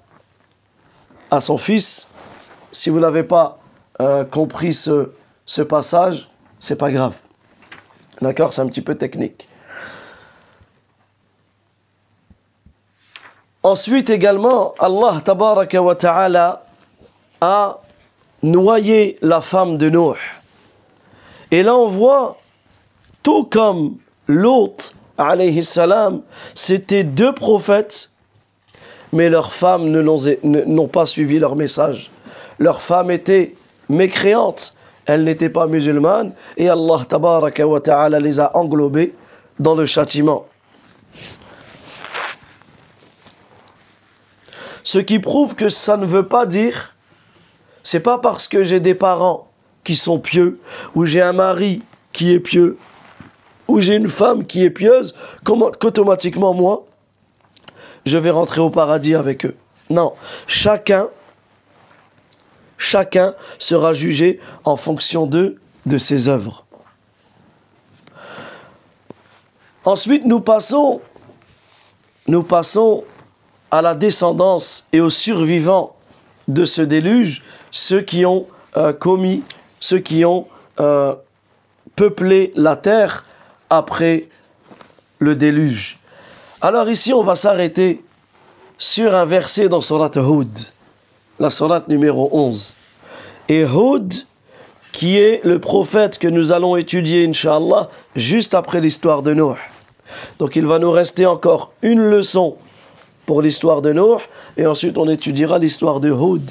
à 1.31 1.41
son 1.41 1.59
fils. 1.59 2.07
Si 2.73 2.91
vous 2.91 3.01
n'avez 3.01 3.23
pas 3.23 3.59
euh, 4.01 4.25
compris 4.25 4.75
ce, 4.75 5.11
ce 5.47 5.63
passage, 5.63 6.29
c'est 6.59 6.77
pas 6.77 6.91
grave. 6.91 7.15
D'accord 8.21 8.53
C'est 8.53 8.63
un 8.63 8.67
petit 8.67 8.83
peu 8.83 8.95
technique. 8.95 9.49
Ensuite 13.63 14.11
également, 14.11 14.75
Allah 14.79 15.21
tabaraka 15.25 15.83
wa 15.83 15.95
ta'ala 15.95 16.67
a 17.41 17.81
noyé 18.43 19.19
la 19.23 19.41
femme 19.41 19.79
de 19.79 19.89
Noé. 19.89 20.17
Et 21.51 21.63
là 21.63 21.75
on 21.75 21.89
voit, 21.89 22.39
tout 23.23 23.45
comme 23.45 23.97
l'autre, 24.27 24.93
alayhi 25.17 25.63
salam, 25.63 26.23
c'était 26.55 27.05
deux 27.05 27.33
prophètes 27.33 28.11
mais 29.15 29.31
leurs 29.31 29.53
femmes 29.53 29.89
n'ont 30.43 30.89
pas 30.89 31.07
suivi 31.07 31.39
leur 31.39 31.55
message. 31.55 32.11
Leurs 32.59 32.83
femmes 32.83 33.13
étaient 33.13 33.55
mécréantes, 33.89 34.75
elles 35.07 35.25
n'étaient 35.25 35.51
pas 35.51 35.67
musulmanes, 35.67 36.33
et 36.57 36.69
Allah 36.69 38.19
les 38.21 38.41
a 38.41 38.57
englobées 38.57 39.15
dans 39.59 39.75
le 39.75 39.87
châtiment. 39.87 40.47
Ce 44.83 44.99
qui 44.99 45.19
prouve 45.19 45.55
que 45.55 45.69
ça 45.69 45.97
ne 45.97 46.07
veut 46.07 46.27
pas 46.27 46.47
dire, 46.47 46.95
c'est 47.83 48.01
pas 48.01 48.19
parce 48.19 48.49
que 48.49 48.63
j'ai 48.63 48.81
des 48.81 48.95
parents 48.95 49.49
qui 49.83 49.97
sont 49.97 50.19
pieux, 50.19 50.61
ou 50.95 51.05
j'ai 51.05 51.21
un 51.21 51.33
mari 51.33 51.83
qui 52.13 52.33
est 52.33 52.41
pieux, 52.41 52.79
ou 53.69 53.81
j'ai 53.81 53.95
une 53.95 54.09
femme 54.09 54.47
qui 54.47 54.65
est 54.65 54.71
pieuse, 54.71 55.15
qu'automatiquement 55.45 56.55
moi, 56.55 56.87
je 58.07 58.19
vais 58.19 58.31
rentrer 58.31 58.61
au 58.61 58.71
paradis 58.71 59.15
avec 59.15 59.47
eux. 59.47 59.57
Non, 59.91 60.13
chacun, 60.47 61.09
chacun 62.85 63.35
sera 63.59 63.93
jugé 63.93 64.41
en 64.65 64.77
fonction 64.77 65.27
de, 65.27 65.57
de 65.87 65.99
ses 65.99 66.29
œuvres. 66.29 66.65
Ensuite, 69.85 70.25
nous 70.25 70.41
passons, 70.41 71.01
à 73.71 73.83
la 73.83 73.95
descendance 73.95 74.87
et 74.93 75.01
aux 75.01 75.11
survivants 75.11 75.97
de 76.47 76.65
ce 76.65 76.83
déluge, 76.83 77.43
ceux 77.71 78.01
qui 78.01 78.25
ont 78.25 78.47
euh, 78.77 78.93
commis, 78.93 79.43
ceux 79.81 79.99
qui 79.99 80.25
ont 80.25 80.47
euh, 80.81 81.15
peuplé 81.97 82.53
la 82.55 82.77
terre 82.77 83.27
après 83.69 84.29
le 85.19 85.35
déluge. 85.37 85.99
Alors 86.61 86.89
ici, 86.89 87.13
on 87.13 87.23
va 87.23 87.35
s'arrêter 87.35 88.03
sur 88.79 89.15
un 89.15 89.25
verset 89.25 89.69
dans 89.69 89.81
Surat 89.81 90.11
Hud, 90.17 90.59
la 91.39 91.51
Surat 91.51 91.83
numéro 91.89 92.29
11. 92.33 92.77
Et 93.49 93.63
Hud, 93.63 94.15
qui 94.93 95.19
est 95.19 95.41
le 95.45 95.59
prophète 95.59 96.19
que 96.19 96.29
nous 96.29 96.53
allons 96.53 96.77
étudier, 96.77 97.27
Inch'Allah, 97.27 97.91
juste 98.15 98.55
après 98.55 98.81
l'histoire 98.81 99.23
de 99.23 99.35
Noé. 99.35 99.57
Donc 100.39 100.57
il 100.57 100.67
va 100.67 100.79
nous 100.79 100.91
rester 100.91 101.27
encore 101.27 101.73
une 101.83 102.01
leçon 102.01 102.57
pour 103.27 103.43
l'histoire 103.43 103.83
de 103.83 103.93
Noé, 103.93 104.19
et 104.57 104.67
ensuite 104.67 104.97
on 104.99 105.09
étudiera 105.09 105.59
l'histoire 105.59 106.01
de 106.01 106.11
Hud, 106.11 106.51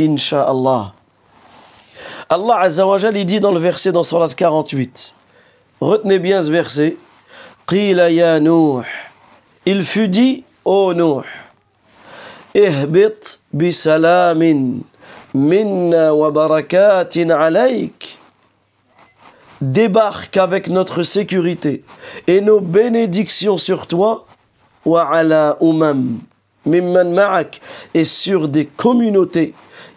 Inch'Allah. 0.00 0.92
Allah 2.28 2.58
Azzawajal, 2.60 3.16
il 3.16 3.24
dit 3.24 3.40
dans 3.40 3.52
le 3.52 3.60
verset 3.60 3.92
dans 3.92 4.02
Surat 4.02 4.28
48, 4.28 5.14
retenez 5.80 6.18
bien 6.18 6.42
ce 6.42 6.50
verset, 6.50 6.96
il 9.66 9.82
fut 9.82 10.08
dit, 10.08 10.44
ô 10.64 10.94
Nuh, 10.94 11.24
ihbit 12.55 13.39
bisalamin 13.53 14.81
minna 15.33 16.13
wa 16.13 16.31
barakatin 16.31 17.29
alayk. 17.29 18.17
Débarque 19.61 20.37
avec 20.37 20.69
notre 20.69 21.03
sécurité 21.03 21.83
et 22.27 22.41
nos 22.41 22.61
bénédictions 22.61 23.57
sur 23.57 23.85
toi, 23.85 24.25
wa 24.85 25.07
ala 25.07 25.57
umam 25.61 26.19
mimman 26.65 27.11
ma'ak, 27.13 27.61
et 27.93 28.03
sur 28.03 28.47
des 28.47 28.65
communautés 28.65 29.53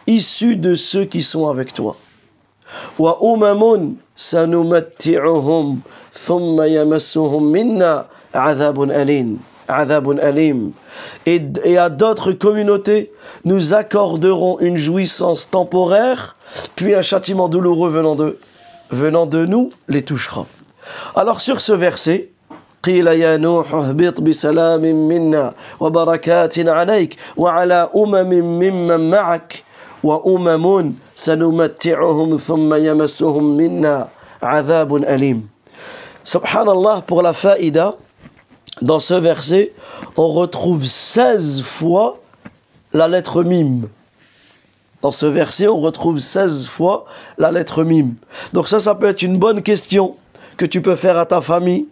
issues 0.07 0.57
de 0.57 0.75
ceux 0.75 1.07
qui 1.07 1.23
sont 1.23 1.49
avec 1.49 1.73
toi. 1.73 1.97
وأمم 2.99 3.95
سنمتعهم 4.17 5.81
ثم 6.13 6.63
يمسهم 6.63 7.43
منا 7.43 8.07
عذاب 8.35 8.83
أليم 8.83 8.91
عذاب 8.91 8.91
أليم 8.91 9.39
et, 11.27 11.43
et 11.65 11.79
à 11.79 11.89
d'autres 11.89 12.33
communautés 12.33 13.11
nous 13.45 13.73
accorderons 13.73 14.59
une 14.61 14.77
jouissance 14.77 15.51
temporaire 15.51 16.37
puis 16.77 16.95
un 16.95 17.03
châtiment 17.03 17.49
douloureux 17.49 17.89
venant 17.89 18.15
de 18.15 18.39
venant 18.91 19.25
de 19.27 19.47
nous 19.47 19.71
les 19.89 20.03
touchera 20.03 20.47
alors 21.17 21.41
sur 21.41 21.61
ce 21.61 21.73
verset 21.73 22.31
قيل 22.85 23.07
يا 23.07 23.37
نوح 23.37 23.75
اهبط 23.75 24.21
بسلام 24.21 24.81
منا 24.83 25.55
وبركات 25.81 26.69
عليك 26.69 27.17
وعلى 27.37 27.89
أمم 27.97 28.31
ممن 28.61 29.11
معك 29.11 29.65
وأمم 30.05 30.93
سنمتعهم 31.15 32.37
ثم 32.37 32.75
يمسهم 32.75 33.57
منا 33.57 34.09
عذاب 34.43 34.97
أليم 34.97 35.55
Subhanallah, 36.25 37.03
pour 37.07 37.21
la 37.21 37.35
faïda, 37.35 37.97
dans 38.82 39.00
ce 39.00 39.14
verset, 39.14 39.74
on 40.16 40.30
retrouve 40.30 40.86
16 40.86 41.62
fois 41.62 42.20
la 42.94 43.08
lettre 43.08 43.44
mime. 43.44 43.88
Dans 45.02 45.12
ce 45.12 45.26
verset, 45.26 45.68
on 45.68 45.80
retrouve 45.80 46.20
16 46.20 46.68
fois 46.68 47.06
la 47.38 47.52
lettre 47.52 47.84
mime. 47.84 48.16
Donc 48.54 48.68
ça, 48.68 48.80
ça 48.80 48.96
peut 48.96 49.08
être 49.08 49.22
une 49.22 49.38
bonne 49.38 49.62
question 49.62 50.16
que 50.58 50.66
tu 50.66 50.82
peux 50.82 50.96
faire 50.96 51.18
à 51.18 51.26
ta 51.26 51.40
famille, 51.42 51.88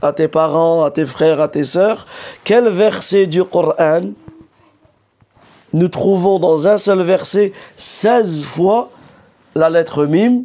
à 0.00 0.12
tes 0.12 0.28
parents, 0.28 0.84
à 0.84 0.90
tes 0.90 1.06
frères, 1.06 1.40
à 1.40 1.48
tes 1.48 1.64
sœurs. 1.64 2.06
Quel 2.44 2.68
verset 2.68 3.26
du 3.26 3.44
Coran 3.44 4.02
nous 5.74 5.88
trouvons 5.88 6.38
dans 6.38 6.68
un 6.68 6.78
seul 6.78 7.02
verset 7.02 7.52
16 7.76 8.44
fois 8.44 8.90
la 9.54 9.68
lettre 9.68 10.06
mime? 10.06 10.44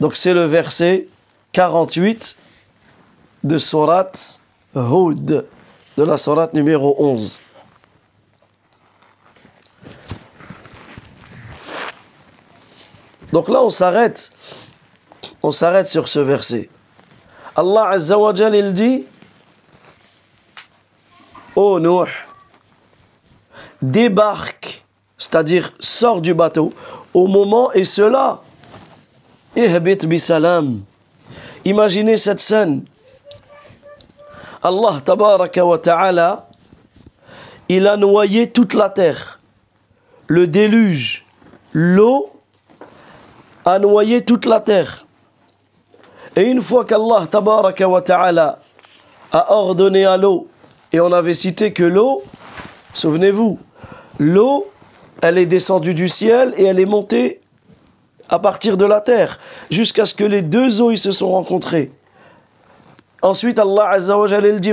Donc 0.00 0.16
c'est 0.16 0.34
le 0.34 0.44
verset 0.44 1.08
48 1.52 2.36
de 3.44 3.58
Surat 3.58 4.12
Hud, 4.76 5.46
de 5.96 6.02
la 6.02 6.18
Surat 6.18 6.50
numéro 6.52 6.94
11. 6.98 7.40
Donc 13.32 13.48
là, 13.48 13.62
on 13.62 13.70
s'arrête. 13.70 14.30
On 15.42 15.50
s'arrête 15.50 15.88
sur 15.88 16.08
ce 16.08 16.18
verset. 16.20 16.68
Allah 17.54 17.88
Azza 17.90 18.18
wa 18.18 18.32
il 18.36 18.72
dit 18.74 19.04
Ô 21.54 21.80
Nuh, 21.80 22.10
débarque, 23.80 24.84
c'est-à-dire 25.16 25.72
sort 25.80 26.20
du 26.20 26.34
bateau, 26.34 26.72
au 27.14 27.26
moment 27.26 27.72
et 27.72 27.84
cela, 27.84 28.42
ihbit 29.56 30.06
bisalam. 30.06 30.82
Imaginez 31.64 32.18
cette 32.18 32.40
scène. 32.40 32.84
Allah 34.66 35.00
tabaraka 35.00 35.64
wa 35.64 35.78
ta'ala, 35.78 36.48
il 37.68 37.86
a 37.86 37.96
noyé 37.96 38.50
toute 38.50 38.74
la 38.74 38.90
terre. 38.90 39.38
Le 40.26 40.48
déluge, 40.48 41.24
l'eau 41.72 42.32
a 43.64 43.78
noyé 43.78 44.24
toute 44.24 44.44
la 44.44 44.58
terre. 44.58 45.06
Et 46.34 46.50
une 46.50 46.60
fois 46.62 46.84
qu'Allah 46.84 47.28
tabaraka 47.30 47.88
wa 47.88 48.02
ta'ala 48.02 48.58
a 49.30 49.52
ordonné 49.54 50.04
à 50.04 50.16
l'eau, 50.16 50.48
et 50.92 50.98
on 50.98 51.12
avait 51.12 51.34
cité 51.34 51.72
que 51.72 51.84
l'eau, 51.84 52.24
souvenez-vous, 52.92 53.60
l'eau, 54.18 54.68
elle 55.22 55.38
est 55.38 55.46
descendue 55.46 55.94
du 55.94 56.08
ciel 56.08 56.52
et 56.56 56.64
elle 56.64 56.80
est 56.80 56.86
montée 56.86 57.40
à 58.28 58.40
partir 58.40 58.76
de 58.76 58.84
la 58.84 59.00
terre, 59.00 59.38
jusqu'à 59.70 60.06
ce 60.06 60.14
que 60.16 60.24
les 60.24 60.42
deux 60.42 60.82
eaux 60.82 60.90
ils 60.90 60.98
se 60.98 61.12
sont 61.12 61.30
rencontrées. 61.30 61.92
Ensuite, 63.26 63.58
Allah 63.58 63.88
Azza 63.90 64.16
wa 64.16 64.28
dit 64.28 64.70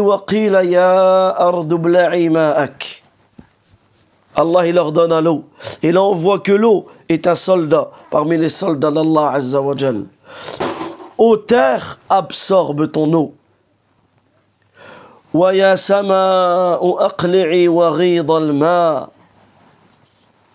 ya 0.70 1.30
Allah 4.36 4.68
il 4.68 4.78
ordonne 4.78 5.12
à 5.12 5.22
l'eau. 5.22 5.46
Et 5.82 5.92
là 5.92 6.04
on 6.04 6.14
voit 6.14 6.38
que 6.38 6.52
l'eau 6.52 6.86
est 7.10 7.26
un 7.26 7.34
soldat 7.34 7.90
parmi 8.12 8.38
les 8.38 8.50
soldats 8.50 8.92
d'Allah 8.92 9.32
Azza 9.32 9.60
wa 9.60 9.76
Jalla. 9.76 10.02
Ô 11.18 11.36
terre, 11.38 12.00
absorbe 12.10 12.92
ton 12.92 13.12
eau. 13.14 13.34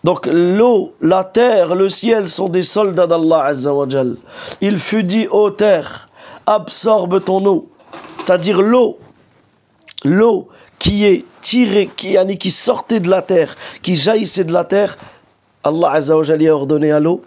Donc 0.03 0.25
l'eau, 0.25 0.93
la 1.01 1.23
terre, 1.25 1.75
le 1.75 1.89
ciel 1.89 2.29
sont 2.29 2.47
des 2.47 2.63
soldats 2.63 3.07
d'Allah 3.07 3.43
Azza 3.43 3.73
wa 3.73 3.85
Il 4.61 4.77
fut 4.77 5.03
dit, 5.03 5.27
ô 5.29 5.49
terre, 5.49 6.07
absorbe 6.45 7.21
ton 7.25 7.45
eau. 7.45 7.67
C'est-à-dire 8.17 8.61
l'eau, 8.61 8.99
l'eau 10.03 10.49
qui 10.77 11.05
est 11.05 11.25
tirée, 11.41 11.89
qui, 11.95 12.17
qui 12.37 12.51
sortait 12.51 12.99
de 12.99 13.09
la 13.09 13.21
terre, 13.21 13.55
qui 13.81 13.95
jaillissait 13.95 14.43
de 14.43 14.53
la 14.53 14.63
terre, 14.63 14.97
Allah 15.63 15.93
a 15.93 16.11
ordonné 16.51 16.91
à 16.91 16.99
l'eau, 16.99 17.21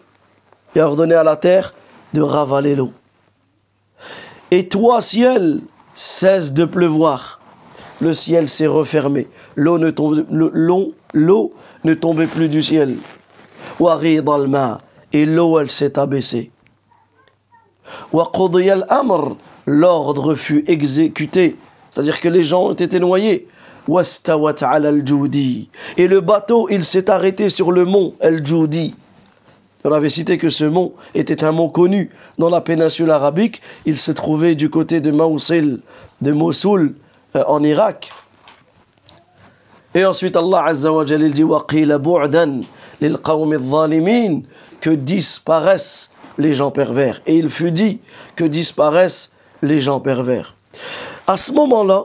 il 0.74 0.80
a 0.80 0.86
ordonné 0.86 1.14
à 1.14 1.22
la 1.22 1.36
terre 1.36 1.74
de 2.14 2.22
ravaler 2.22 2.74
l'eau. 2.74 2.92
Et 4.50 4.68
toi, 4.68 5.00
ciel, 5.00 5.60
cesse 5.94 6.52
de 6.52 6.64
pleuvoir. 6.64 7.40
Le 8.00 8.12
ciel 8.12 8.48
s'est 8.48 8.66
refermé. 8.66 9.28
L'eau 9.54 9.78
ne, 9.78 9.90
tombe, 9.90 10.26
l'eau 10.30 11.54
ne 11.84 11.94
tombait 11.94 12.26
plus 12.26 12.48
du 12.48 12.62
ciel. 12.62 12.96
Et 15.12 15.26
l'eau, 15.26 15.58
elle 15.58 15.70
s'est 15.70 15.98
abaissée. 15.98 16.50
L'ordre 19.66 20.34
fut 20.34 20.64
exécuté. 20.66 21.56
C'est-à-dire 21.90 22.20
que 22.20 22.28
les 22.28 22.42
gens 22.42 22.64
ont 22.64 22.72
été 22.72 22.98
noyés. 22.98 23.46
Et 25.96 26.06
le 26.06 26.20
bateau, 26.20 26.68
il 26.70 26.84
s'est 26.84 27.10
arrêté 27.10 27.48
sur 27.48 27.72
le 27.72 27.84
mont 27.84 28.14
El-Joudi. 28.20 28.94
On 29.84 29.90
avait 29.90 30.08
cité 30.08 30.38
que 30.38 30.48
ce 30.48 30.64
mont 30.64 30.92
était 31.14 31.42
un 31.42 31.50
mont 31.50 31.68
connu 31.68 32.10
dans 32.38 32.48
la 32.48 32.60
péninsule 32.60 33.10
arabique. 33.10 33.60
Il 33.84 33.98
se 33.98 34.12
trouvait 34.12 34.54
du 34.54 34.70
côté 34.70 35.00
de 35.00 35.10
Mawsil, 35.10 35.80
de 36.20 36.32
Mossoul, 36.32 36.94
euh, 37.34 37.42
en 37.48 37.64
Irak. 37.64 38.12
Et 39.94 40.04
ensuite, 40.04 40.36
Allah 40.36 40.66
Azza 40.66 40.92
wa 40.92 41.04
Jalil 41.04 41.32
dit 41.32 41.44
que 44.80 44.90
disparaissent 44.90 46.10
les 46.38 46.54
gens 46.54 46.70
pervers. 46.70 47.20
Et 47.26 47.36
il 47.36 47.50
fut 47.50 47.72
dit 47.72 48.00
que 48.36 48.44
disparaissent 48.44 49.32
les 49.62 49.80
gens 49.80 50.00
pervers. 50.00 50.54
À 51.26 51.36
ce 51.36 51.52
moment-là, 51.52 52.04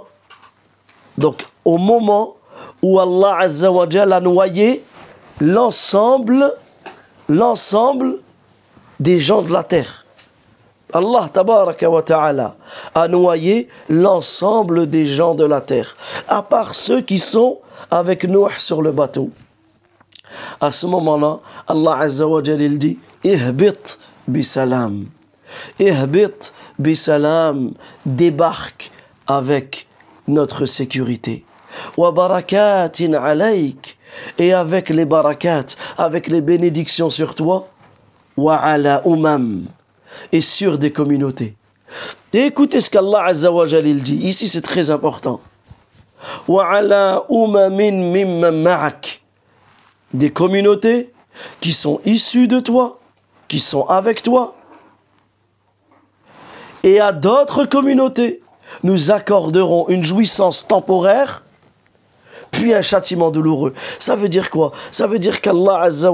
donc 1.17 1.45
au 1.65 1.77
moment 1.77 2.35
où 2.81 2.99
Allah 2.99 3.37
Azza 3.41 3.69
a 3.69 4.19
noyé 4.19 4.83
l'ensemble 5.41 6.53
l'ensemble 7.29 8.19
des 8.99 9.19
gens 9.19 9.41
de 9.41 9.51
la 9.51 9.63
terre. 9.63 10.05
Allah 10.93 11.29
tabaraka 11.31 11.89
wa 11.89 12.01
ta'ala 12.01 12.55
a 12.95 13.07
noyé 13.07 13.67
l'ensemble 13.89 14.89
des 14.89 15.05
gens 15.05 15.35
de 15.35 15.43
la 15.43 15.59
terre, 15.59 15.97
à 16.27 16.41
part 16.41 16.73
ceux 16.73 17.01
qui 17.01 17.19
sont 17.19 17.59
avec 17.91 18.23
Nuh 18.23 18.49
sur 18.57 18.81
le 18.81 18.91
bateau. 18.91 19.29
À 20.61 20.71
ce 20.71 20.85
moment-là, 20.87 21.39
Allah 21.67 21.97
azza 21.99 22.25
il 22.45 22.79
dit 22.79 22.97
Ihbit 23.23 23.97
bisalam. 24.27 25.05
Ihbit 25.79 26.51
bisalam. 26.79 27.73
Débarque 28.05 28.91
avec 29.27 29.87
notre 30.27 30.65
sécurité. 30.65 31.45
Wa 31.95 32.11
barakatin 32.11 33.13
alayk 33.13 33.97
et 34.37 34.53
avec 34.53 34.89
les 34.89 35.05
barakats, 35.05 35.75
avec 35.97 36.27
les 36.27 36.41
bénédictions 36.41 37.09
sur 37.09 37.35
toi, 37.35 37.67
wa 38.35 38.55
ala 38.55 39.01
umam, 39.05 39.65
et 40.31 40.41
sur 40.41 40.79
des 40.79 40.91
communautés. 40.91 41.55
Écoutez 42.33 42.81
ce 42.81 42.89
qu'Allah 42.89 43.25
Azza 43.25 43.51
wa 43.51 43.65
dit. 43.65 44.19
Ici, 44.23 44.47
c'est 44.49 44.61
très 44.61 44.91
important. 44.91 45.39
Wa 46.47 46.69
ala 46.75 47.23
umamin 47.29 48.11
mimma. 48.11 48.91
Des 50.13 50.29
communautés 50.31 51.13
qui 51.61 51.71
sont 51.71 52.01
issues 52.05 52.47
de 52.47 52.59
toi, 52.59 52.99
qui 53.47 53.59
sont 53.59 53.85
avec 53.85 54.23
toi. 54.23 54.56
Et 56.87 57.01
à 57.01 57.11
d'autres 57.11 57.65
communautés, 57.65 58.41
nous 58.81 59.11
accorderons 59.11 59.89
une 59.89 60.05
jouissance 60.05 60.65
temporaire 60.65 61.43
puis 62.49 62.73
un 62.73 62.81
châtiment 62.81 63.29
douloureux. 63.29 63.73
Ça 63.99 64.15
veut 64.15 64.29
dire 64.29 64.49
quoi? 64.49 64.71
Ça 64.89 65.05
veut 65.05 65.19
dire 65.19 65.41
qu'Allah 65.41 65.81
Azza 65.81 66.09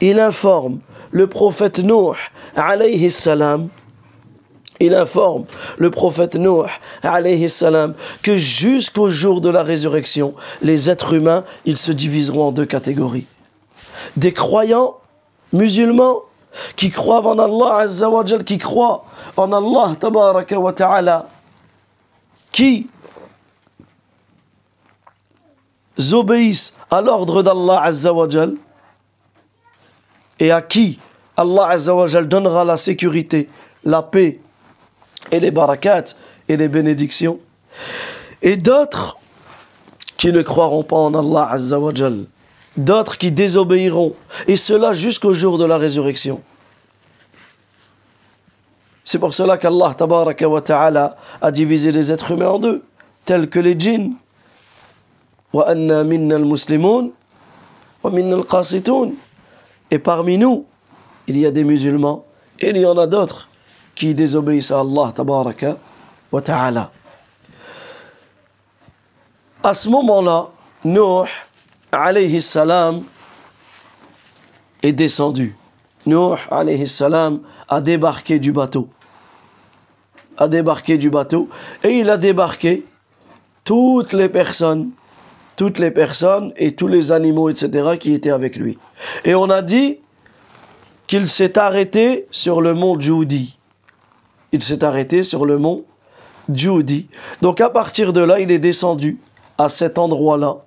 il 0.00 0.20
informe 0.20 0.78
le 1.10 1.26
prophète 1.26 1.80
Nuh 1.80 2.14
alayhi 2.54 3.10
salam 3.10 3.70
il 4.78 4.94
informe 4.94 5.46
le 5.78 5.90
prophète 5.90 6.36
Nuh 6.36 6.62
alayhi 7.02 7.48
salam 7.48 7.94
que 8.22 8.36
jusqu'au 8.36 9.10
jour 9.10 9.40
de 9.40 9.48
la 9.48 9.64
résurrection, 9.64 10.32
les 10.62 10.90
êtres 10.90 11.14
humains, 11.14 11.42
ils 11.64 11.76
se 11.76 11.90
diviseront 11.90 12.44
en 12.44 12.52
deux 12.52 12.66
catégories. 12.66 13.26
Des 14.16 14.32
croyants 14.32 14.94
musulmans 15.52 16.22
qui 16.76 16.90
croient 16.90 17.26
en 17.26 17.38
Allah 17.38 17.76
Azza 17.78 18.08
wa 18.08 18.24
Jal, 18.24 18.44
qui 18.44 18.58
croient 18.58 19.04
en 19.36 19.52
Allah 19.52 19.94
Tabaraka 19.98 20.58
wa 20.58 20.72
qui 22.50 22.86
obéissent 26.12 26.74
à 26.90 27.00
l'ordre 27.00 27.42
d'Allah 27.42 27.82
Azza 27.82 28.12
wa 28.12 28.28
Jal, 28.28 28.54
et 30.38 30.50
à 30.50 30.60
qui 30.60 30.98
Allah 31.36 31.68
Azza 31.68 31.94
wa 31.94 32.06
Jal 32.06 32.28
donnera 32.28 32.64
la 32.64 32.76
sécurité, 32.76 33.48
la 33.84 34.02
paix 34.02 34.40
et 35.30 35.40
les 35.40 35.50
barakats 35.50 36.16
et 36.48 36.56
les 36.56 36.68
bénédictions. 36.68 37.38
Et 38.42 38.56
d'autres 38.56 39.18
qui 40.16 40.32
ne 40.32 40.42
croiront 40.42 40.82
pas 40.82 40.96
en 40.96 41.14
Allah 41.14 41.48
Azza 41.50 41.78
wa 41.78 41.94
Jal, 41.94 42.26
d'autres 42.76 43.18
qui 43.18 43.30
désobéiront, 43.30 44.14
et 44.46 44.56
cela 44.56 44.92
jusqu'au 44.92 45.34
jour 45.34 45.58
de 45.58 45.64
la 45.64 45.76
résurrection. 45.76 46.40
C'est 49.04 49.18
pour 49.18 49.34
cela 49.34 49.58
qu'Allah 49.58 49.94
ta'ala 49.94 51.16
a 51.40 51.50
divisé 51.50 51.92
les 51.92 52.12
êtres 52.12 52.30
humains 52.30 52.48
en 52.48 52.58
deux, 52.58 52.82
tels 53.24 53.48
que 53.48 53.58
les 53.58 53.78
djinns. 53.78 54.14
Et 59.90 59.98
parmi 59.98 60.38
nous, 60.38 60.64
il 61.26 61.36
y 61.36 61.46
a 61.46 61.50
des 61.50 61.64
musulmans 61.64 62.24
et 62.58 62.70
il 62.70 62.78
y 62.78 62.86
en 62.86 62.96
a 62.96 63.06
d'autres 63.06 63.48
qui 63.94 64.14
désobéissent 64.14 64.70
à 64.70 64.80
Allah 64.80 65.12
ta'ala. 66.42 66.90
À 69.62 69.74
ce 69.74 69.88
moment-là, 69.90 70.48
Nuh 70.84 71.28
alayhi 71.92 72.40
salam 72.40 73.04
est 74.82 74.92
descendu. 74.92 75.54
Nuh 76.06 76.38
alayhi 76.50 76.86
salam 76.86 77.40
a 77.68 77.80
débarqué 77.80 78.38
du 78.38 78.52
bateau. 78.52 78.88
A 80.38 80.48
débarqué 80.48 80.98
du 80.98 81.10
bateau 81.10 81.48
et 81.84 81.98
il 81.98 82.10
a 82.10 82.16
débarqué 82.16 82.86
toutes 83.64 84.12
les 84.14 84.28
personnes, 84.28 84.90
toutes 85.56 85.78
les 85.78 85.90
personnes 85.90 86.52
et 86.56 86.74
tous 86.74 86.88
les 86.88 87.12
animaux, 87.12 87.50
etc., 87.50 87.96
qui 88.00 88.14
étaient 88.14 88.30
avec 88.30 88.56
lui. 88.56 88.78
Et 89.24 89.34
on 89.34 89.50
a 89.50 89.62
dit 89.62 89.98
qu'il 91.06 91.28
s'est 91.28 91.58
arrêté 91.58 92.26
sur 92.30 92.62
le 92.62 92.74
mont 92.74 92.98
Djoudi. 92.98 93.58
Il 94.52 94.62
s'est 94.62 94.82
arrêté 94.82 95.22
sur 95.22 95.44
le 95.44 95.58
mont 95.58 95.84
Djoudi. 96.48 97.06
Donc 97.42 97.60
à 97.60 97.68
partir 97.70 98.12
de 98.12 98.20
là, 98.20 98.40
il 98.40 98.50
est 98.50 98.58
descendu 98.58 99.18
à 99.58 99.68
cet 99.68 99.98
endroit-là 99.98 100.64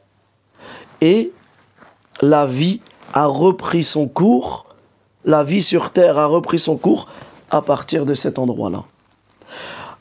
et 1.01 1.31
la 2.21 2.45
vie 2.45 2.81
a 3.13 3.25
repris 3.25 3.83
son 3.83 4.07
cours, 4.07 4.65
la 5.25 5.43
vie 5.43 5.63
sur 5.63 5.91
terre 5.91 6.17
a 6.17 6.25
repris 6.25 6.59
son 6.59 6.77
cours 6.77 7.07
à 7.49 7.61
partir 7.61 8.05
de 8.05 8.13
cet 8.13 8.39
endroit-là. 8.39 8.83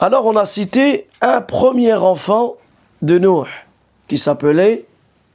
Alors 0.00 0.26
on 0.26 0.36
a 0.36 0.46
cité 0.46 1.06
un 1.20 1.40
premier 1.40 1.94
enfant 1.94 2.56
de 3.02 3.18
Noé 3.18 3.48
qui 4.08 4.18
s'appelait 4.18 4.86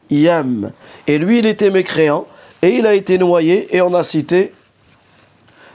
Yam. 0.10 0.72
Et 1.08 1.17
lui, 1.17 1.39
il 1.39 1.45
était 1.45 1.72
mécréant 1.72 2.26
et 2.62 2.69
il 2.69 2.86
a 2.86 2.93
été 2.93 3.17
noyé 3.17 3.76
et 3.76 3.82
on 3.82 3.93
a 3.93 4.04
cité 4.04 4.54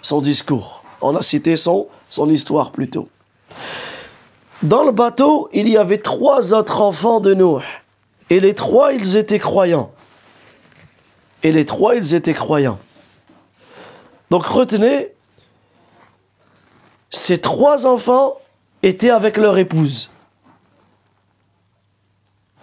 son 0.03 0.21
discours. 0.21 0.83
On 1.01 1.17
a 1.17 1.23
cité 1.23 1.57
son, 1.57 1.89
son 2.09 2.29
histoire 2.31 2.73
plutôt. 2.73 3.09
Dans 4.63 4.85
le 4.85 4.93
bateau, 4.93 5.49
il 5.53 5.69
y 5.69 5.77
avait 5.77 5.99
trois 5.99 6.55
autres 6.55 6.81
enfants 6.81 7.21
de 7.21 7.35
Noé. 7.35 7.63
Et 8.31 8.41
les 8.41 8.55
trois, 8.55 8.93
ils 8.93 9.17
étaient 9.17 9.39
croyants. 9.39 9.93
Et 11.43 11.53
les 11.53 11.67
trois, 11.67 11.95
ils 11.95 12.15
étaient 12.15 12.35
croyants. 12.35 12.79
Donc 14.31 14.45
retenez, 14.47 15.13
ces 17.11 17.39
trois 17.41 17.87
enfants 17.87 18.39
étaient 18.83 19.11
avec 19.11 19.37
leur 19.37 19.59
épouse. 19.59 20.11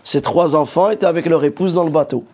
Ces 0.04 0.22
trois 0.22 0.56
enfants 0.56 0.90
étaient 0.90 1.06
avec 1.06 1.26
leur 1.26 1.44
épouse 1.44 1.74
dans 1.74 1.84
le 1.84 1.92
bateau. 1.92 2.26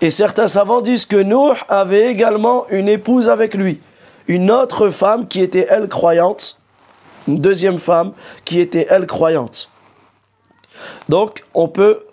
Et 0.00 0.10
certains 0.10 0.48
savants 0.48 0.80
disent 0.80 1.06
que 1.06 1.16
Nour 1.16 1.56
avait 1.68 2.10
également 2.10 2.68
une 2.68 2.88
épouse 2.88 3.28
avec 3.28 3.54
lui, 3.54 3.80
une 4.28 4.50
autre 4.50 4.90
femme 4.90 5.28
qui 5.28 5.40
était 5.40 5.66
elle 5.68 5.88
croyante, 5.88 6.58
une 7.26 7.38
deuxième 7.38 7.78
femme 7.78 8.12
qui 8.44 8.60
était 8.60 8.86
elle 8.90 9.06
croyante. 9.06 9.70
Donc 11.08 11.44
on 11.54 11.68
peut 11.68 12.04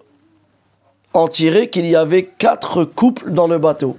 en 1.13 1.27
tirer 1.27 1.69
qu'il 1.69 1.86
y 1.86 1.95
avait 1.95 2.23
quatre 2.25 2.84
couples 2.84 3.32
dans 3.32 3.47
le 3.47 3.58
bateau. 3.58 3.97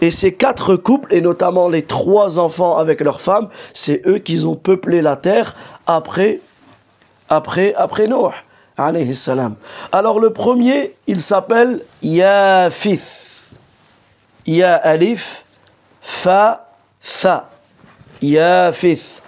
Et 0.00 0.10
ces 0.10 0.34
quatre 0.34 0.76
couples, 0.76 1.12
et 1.14 1.20
notamment 1.20 1.68
les 1.68 1.82
trois 1.82 2.38
enfants 2.38 2.78
avec 2.78 3.00
leurs 3.00 3.20
femmes, 3.20 3.48
c'est 3.74 4.06
eux 4.06 4.18
qui 4.18 4.44
ont 4.46 4.56
peuplé 4.56 5.02
la 5.02 5.16
terre 5.16 5.54
après, 5.86 6.40
après, 7.28 7.74
après 7.74 8.06
Noé. 8.06 8.32
Alors 9.92 10.20
le 10.20 10.30
premier, 10.32 10.94
il 11.06 11.20
s'appelle 11.20 11.82
Yafith. 12.00 13.50
Ya 14.46 14.74
alif, 14.76 15.44
fa. 16.00 16.66
Yafith. 18.22 19.22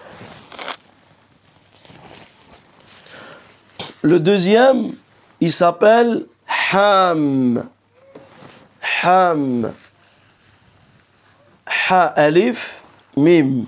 Le 4.02 4.18
deuxième, 4.18 4.94
il 5.40 5.52
s'appelle 5.52 6.26
Ham. 6.72 7.68
Ham. 9.02 9.72
Ha 11.88 12.06
alif, 12.06 12.82
mim. 13.16 13.64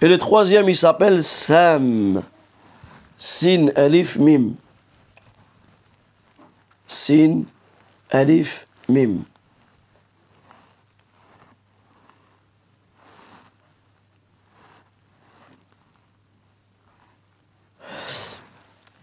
Et 0.00 0.08
le 0.08 0.18
troisième, 0.18 0.68
il 0.68 0.76
s'appelle 0.76 1.22
Sam. 1.24 2.22
Sin 3.16 3.68
alif 3.74 4.18
mim. 4.18 4.54
Sin 6.86 7.42
alif 8.10 8.68
mim. 8.88 9.24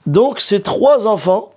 Donc 0.06 0.40
ces 0.40 0.62
trois 0.62 1.08
enfants, 1.08 1.52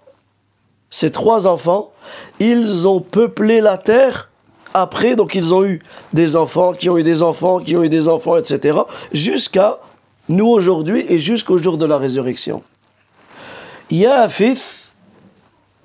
ces 0.90 1.10
trois 1.10 1.46
enfants, 1.46 1.90
ils 2.38 2.86
ont 2.86 3.00
peuplé 3.00 3.60
la 3.60 3.78
terre 3.78 4.30
après, 4.74 5.16
donc 5.16 5.34
ils 5.34 5.54
ont 5.54 5.64
eu 5.64 5.82
des 6.12 6.36
enfants, 6.36 6.72
qui 6.72 6.90
ont 6.90 6.98
eu 6.98 7.02
des 7.02 7.22
enfants, 7.22 7.60
qui 7.60 7.76
ont 7.76 7.82
eu 7.82 7.88
des 7.88 8.08
enfants, 8.08 8.36
etc., 8.36 8.78
jusqu'à 9.12 9.78
nous 10.28 10.46
aujourd'hui 10.46 11.04
et 11.08 11.18
jusqu'au 11.18 11.58
jour 11.58 11.78
de 11.78 11.86
la 11.86 11.98
résurrection. 11.98 12.62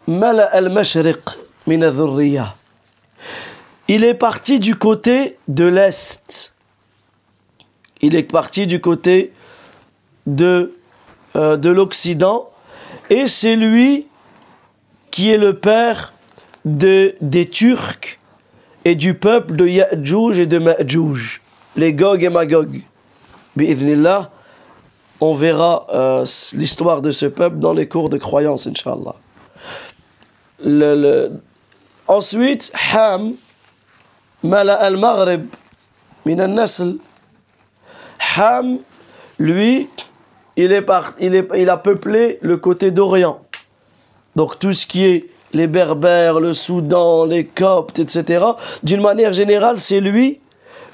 Mala 0.08 0.45
al-mashriq 0.45 1.19
min 1.67 1.80
Il 3.88 4.04
est 4.04 4.13
parti 4.13 4.60
du 4.60 4.76
côté 4.76 5.38
de 5.47 5.65
l'est. 5.65 6.54
Il 8.02 8.15
est 8.15 8.24
parti 8.24 8.65
du 8.65 8.82
côté 8.82 9.32
de, 10.26 10.76
euh, 11.36 11.56
de 11.56 11.69
l'Occident 11.69 12.50
et 13.12 13.28
c'est 13.28 13.58
lui 13.58 14.08
qui 15.12 15.30
est 15.30 15.38
le 15.38 15.58
père 15.58 16.13
de, 16.63 17.13
des 17.19 17.47
Turcs 17.47 18.19
et 18.86 18.95
du 18.95 19.13
peuple 19.13 19.56
de 19.58 19.67
Ya'juj 19.67 20.39
et 20.39 20.47
de 20.47 20.58
Ma'juj, 20.58 21.41
les 21.76 21.93
Gog 21.93 22.24
et 22.24 22.30
Magog. 22.30 22.82
Bi'idhnillah, 23.58 24.32
on 25.19 25.34
verra 25.34 25.86
euh, 25.93 26.26
l'histoire 26.54 27.02
de 27.02 27.12
ce 27.12 27.26
peuple 27.26 27.58
dans 27.58 27.74
les 27.74 27.88
cours 27.88 28.10
de 28.10 28.17
croyance, 28.17 28.65
Inch'Allah. 28.65 29.15
Ensuite, 32.08 32.71
Ham, 32.93 33.34
Mala 34.41 34.76
al-Maghrib, 34.76 35.47
min 36.26 36.39
al-Nasl. 36.39 36.95
Ham, 38.38 38.80
lui, 39.38 39.89
il, 40.57 40.71
est 40.71 40.85
il, 41.19 41.69
a 41.69 41.77
peuplé 41.77 42.39
le 42.41 42.57
côté 42.57 42.91
d'Orient. 42.91 43.41
Donc 44.35 44.59
tout 44.59 44.73
ce 44.73 44.85
qui 44.85 45.05
est 45.05 45.29
les 45.53 45.67
Berbères, 45.67 46.39
le 46.39 46.53
Soudan, 46.53 47.25
les 47.25 47.45
Coptes, 47.45 47.99
etc. 47.99 48.45
D'une 48.83 49.01
manière 49.01 49.33
générale, 49.33 49.79
c'est 49.79 49.99
lui 49.99 50.39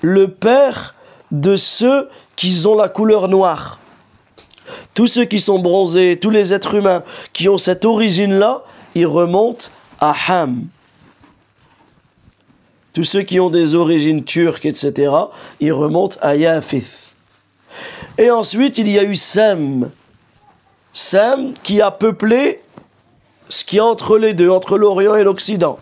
le 0.01 0.29
père 0.29 0.95
de 1.31 1.55
ceux 1.55 2.09
qui 2.35 2.63
ont 2.65 2.75
la 2.75 2.89
couleur 2.89 3.27
noire. 3.27 3.79
Tous 4.93 5.07
ceux 5.07 5.25
qui 5.25 5.39
sont 5.39 5.59
bronzés, 5.59 6.17
tous 6.19 6.29
les 6.29 6.53
êtres 6.53 6.75
humains 6.75 7.03
qui 7.33 7.49
ont 7.49 7.57
cette 7.57 7.85
origine-là, 7.85 8.63
ils 8.95 9.05
remontent 9.05 9.67
à 9.99 10.13
Ham. 10.27 10.63
Tous 12.93 13.03
ceux 13.03 13.21
qui 13.21 13.39
ont 13.39 13.49
des 13.49 13.75
origines 13.75 14.23
turques, 14.23 14.65
etc., 14.65 15.11
ils 15.59 15.71
remontent 15.71 16.17
à 16.21 16.35
Yafith. 16.35 17.16
Et 18.17 18.31
ensuite, 18.31 18.77
il 18.77 18.89
y 18.89 18.97
a 18.97 19.03
eu 19.03 19.15
Sem. 19.15 19.91
Sem 20.93 21.53
qui 21.63 21.81
a 21.81 21.91
peuplé 21.91 22.61
ce 23.49 23.63
qui 23.63 23.77
est 23.77 23.81
entre 23.81 24.17
les 24.17 24.33
deux, 24.33 24.49
entre 24.49 24.77
l'Orient 24.77 25.15
et 25.15 25.23
l'Occident. 25.23 25.79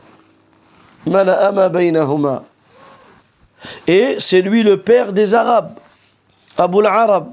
Et 3.88 4.18
c'est 4.20 4.42
lui 4.42 4.64
le 4.64 4.82
père 4.82 5.14
des 5.14 5.34
Arabes. 5.34 5.76
Abu 6.58 6.80
al-Arab. 6.80 7.32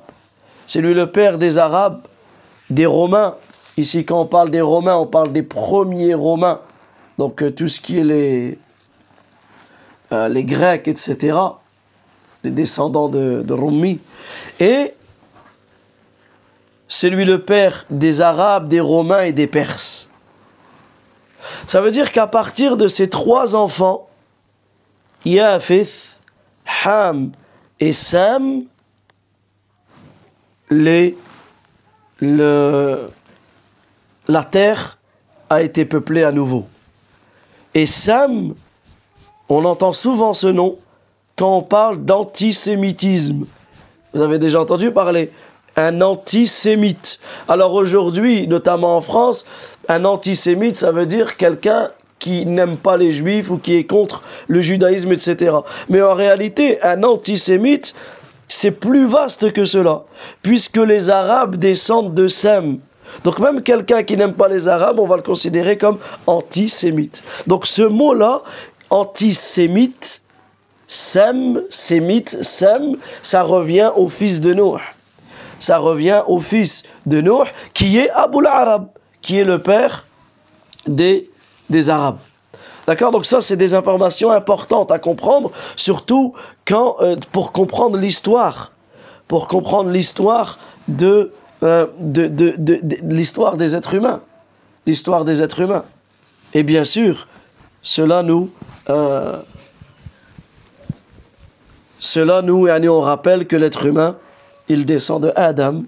C'est 0.66 0.80
lui 0.80 0.94
le 0.94 1.10
père 1.10 1.38
des 1.38 1.58
Arabes, 1.58 2.02
des 2.70 2.86
Romains. 2.86 3.36
Ici, 3.76 4.04
quand 4.04 4.20
on 4.20 4.26
parle 4.26 4.50
des 4.50 4.60
Romains, 4.60 4.96
on 4.96 5.06
parle 5.06 5.32
des 5.32 5.42
premiers 5.42 6.14
Romains. 6.14 6.60
Donc, 7.18 7.42
euh, 7.42 7.50
tout 7.50 7.68
ce 7.68 7.80
qui 7.80 7.98
est 7.98 8.04
les, 8.04 8.58
euh, 10.12 10.28
les 10.28 10.44
Grecs, 10.44 10.88
etc. 10.88 11.36
Les 12.44 12.50
descendants 12.50 13.08
de, 13.08 13.42
de. 13.42 13.98
Et 14.60 14.94
c'est 16.88 17.08
lui 17.08 17.24
le 17.24 17.42
père 17.42 17.86
des 17.90 18.20
Arabes, 18.20 18.68
des 18.68 18.80
Romains 18.80 19.22
et 19.22 19.32
des 19.32 19.46
Perses. 19.46 20.10
Ça 21.66 21.80
veut 21.80 21.90
dire 21.90 22.12
qu'à 22.12 22.26
partir 22.26 22.76
de 22.76 22.88
ces 22.88 23.08
trois 23.08 23.54
enfants, 23.54 24.08
Yafith, 25.24 26.20
Ham 26.84 27.32
et 27.80 27.92
Sam, 27.92 28.64
la 30.70 31.12
terre 34.50 34.98
a 35.50 35.62
été 35.62 35.84
peuplée 35.84 36.24
à 36.24 36.32
nouveau. 36.32 36.66
Et 37.74 37.86
Sam, 37.86 38.54
on 39.48 39.64
entend 39.64 39.92
souvent 39.92 40.34
ce 40.34 40.46
nom 40.46 40.76
quand 41.36 41.56
on 41.56 41.62
parle 41.62 42.04
d'antisémitisme. 42.04 43.46
Vous 44.12 44.22
avez 44.22 44.38
déjà 44.38 44.60
entendu 44.60 44.90
parler? 44.90 45.30
Un 45.76 46.02
antisémite. 46.02 47.18
Alors 47.48 47.72
aujourd'hui, 47.72 48.46
notamment 48.46 48.96
en 48.96 49.00
France, 49.00 49.46
un 49.88 50.04
antisémite, 50.04 50.76
ça 50.76 50.92
veut 50.92 51.06
dire 51.06 51.36
quelqu'un 51.36 51.90
qui 52.18 52.46
n'aime 52.46 52.76
pas 52.76 52.96
les 52.96 53.10
juifs 53.10 53.50
ou 53.50 53.56
qui 53.56 53.74
est 53.74 53.84
contre 53.84 54.22
le 54.46 54.60
judaïsme, 54.60 55.12
etc. 55.12 55.56
Mais 55.88 56.02
en 56.02 56.14
réalité, 56.14 56.80
un 56.82 57.02
antisémite, 57.02 57.94
c'est 58.48 58.70
plus 58.70 59.06
vaste 59.06 59.50
que 59.52 59.64
cela, 59.64 60.02
puisque 60.42 60.76
les 60.76 61.10
Arabes 61.10 61.56
descendent 61.56 62.14
de 62.14 62.28
Sem. 62.28 62.78
Donc 63.24 63.38
même 63.38 63.62
quelqu'un 63.62 64.02
qui 64.02 64.16
n'aime 64.16 64.34
pas 64.34 64.48
les 64.48 64.68
Arabes, 64.68 65.00
on 65.00 65.06
va 65.06 65.16
le 65.16 65.22
considérer 65.22 65.76
comme 65.78 65.98
antisémite. 66.26 67.22
Donc 67.46 67.66
ce 67.66 67.82
mot-là, 67.82 68.42
antisémite, 68.90 70.22
Sem, 70.92 71.62
sémite, 71.70 72.42
Sem, 72.42 72.96
ça 73.22 73.42
revient 73.42 73.90
au 73.96 74.08
fils 74.08 74.40
de 74.40 74.52
Noé 74.52 74.80
ça 75.58 75.78
revient 75.78 76.22
au 76.26 76.40
fils 76.40 76.82
de 77.06 77.20
Noé, 77.20 77.46
qui 77.72 77.96
est 77.96 78.10
Abu 78.10 78.44
arab 78.44 78.88
qui 79.22 79.38
est 79.38 79.44
le 79.44 79.60
père 79.60 80.06
des, 80.86 81.30
Arabes. 81.88 82.18
D'accord? 82.86 83.12
Donc 83.12 83.24
ça, 83.24 83.40
c'est 83.40 83.56
des 83.56 83.72
informations 83.72 84.32
importantes 84.32 84.90
à 84.90 84.98
comprendre, 84.98 85.52
surtout 85.76 86.34
quand, 86.66 86.96
euh, 87.00 87.16
pour 87.30 87.52
comprendre 87.52 87.96
l'histoire, 87.96 88.72
pour 89.28 89.46
comprendre 89.46 89.90
l'histoire 89.90 90.58
de, 90.88 91.32
euh, 91.62 91.86
de, 92.00 92.80
l'histoire 93.04 93.56
des 93.56 93.76
êtres 93.76 93.94
humains, 93.94 94.20
l'histoire 94.84 95.24
des 95.24 95.40
êtres 95.40 95.60
humains. 95.60 95.84
Et 96.52 96.64
bien 96.64 96.84
sûr, 96.84 97.28
cela 97.82 98.24
nous, 98.24 98.50
euh, 98.90 99.38
cela 102.02 102.42
nous, 102.42 102.66
et 102.66 102.88
on 102.88 103.00
rappelle 103.00 103.46
que 103.46 103.54
l'être 103.54 103.86
humain 103.86 104.16
il 104.68 104.86
descend 104.86 105.22
de 105.22 105.32
Adam 105.36 105.84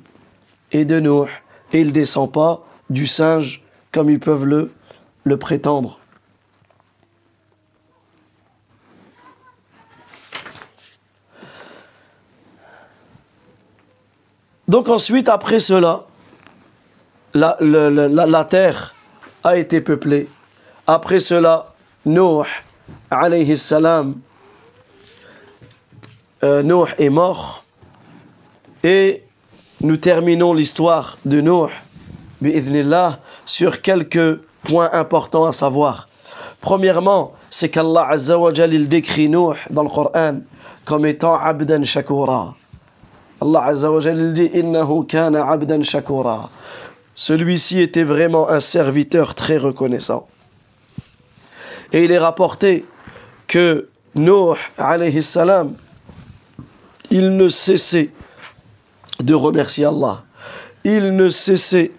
et 0.70 0.84
de 0.84 1.00
Noé, 1.00 1.28
et 1.72 1.80
il 1.80 1.88
ne 1.88 1.92
descend 1.92 2.30
pas 2.30 2.62
du 2.88 3.04
singe 3.08 3.64
comme 3.90 4.08
ils 4.08 4.20
peuvent 4.20 4.44
le, 4.44 5.36
prétendre. 5.36 5.98
Donc 14.68 14.88
ensuite, 14.88 15.28
après 15.28 15.58
cela, 15.58 16.04
la, 17.34 17.56
la, 17.60 17.90
la, 18.08 18.44
terre 18.44 18.94
a 19.42 19.56
été 19.56 19.80
peuplée. 19.80 20.28
Après 20.86 21.18
cela, 21.18 21.74
Noé, 22.06 22.46
alayhi 23.10 23.56
salam, 23.56 24.20
euh, 26.42 26.86
est 26.98 27.10
mort. 27.10 27.64
Et 28.82 29.22
nous 29.80 29.96
terminons 29.96 30.54
l'histoire 30.54 31.18
de 31.24 31.40
Noé, 31.40 31.70
sur 33.46 33.82
quelques 33.82 34.40
points 34.62 34.90
importants 34.92 35.44
à 35.44 35.52
savoir. 35.52 36.08
Premièrement, 36.60 37.32
c'est 37.50 37.68
qu'Allah 37.68 38.08
Azza 38.08 38.38
wa 38.38 38.50
il 38.52 38.88
décrit 38.88 39.28
Noé 39.28 39.56
dans 39.70 39.82
le 39.82 39.88
Coran 39.88 40.40
comme 40.84 41.06
étant 41.06 41.38
abdan 41.38 41.84
shakura. 41.84 42.54
Allah 43.40 43.64
Azza 43.64 43.90
wa 43.90 44.00
dit 44.00 44.50
innahu 44.54 45.04
kana 45.06 45.46
abdan 45.50 45.82
shakura. 45.82 46.48
Celui-ci 47.14 47.80
était 47.80 48.04
vraiment 48.04 48.48
un 48.48 48.60
serviteur 48.60 49.34
très 49.34 49.56
reconnaissant. 49.56 50.26
Et 51.92 52.04
il 52.04 52.10
est 52.10 52.18
rapporté 52.18 52.84
que 53.46 53.88
Noé 54.14 54.56
alayhi 54.78 55.22
salam 55.22 55.74
il 57.10 57.36
ne 57.36 57.48
cessait 57.48 58.10
de 59.20 59.34
remercier 59.34 59.84
Allah. 59.84 60.22
Il 60.84 61.16
ne 61.16 61.28
cessait 61.28 61.92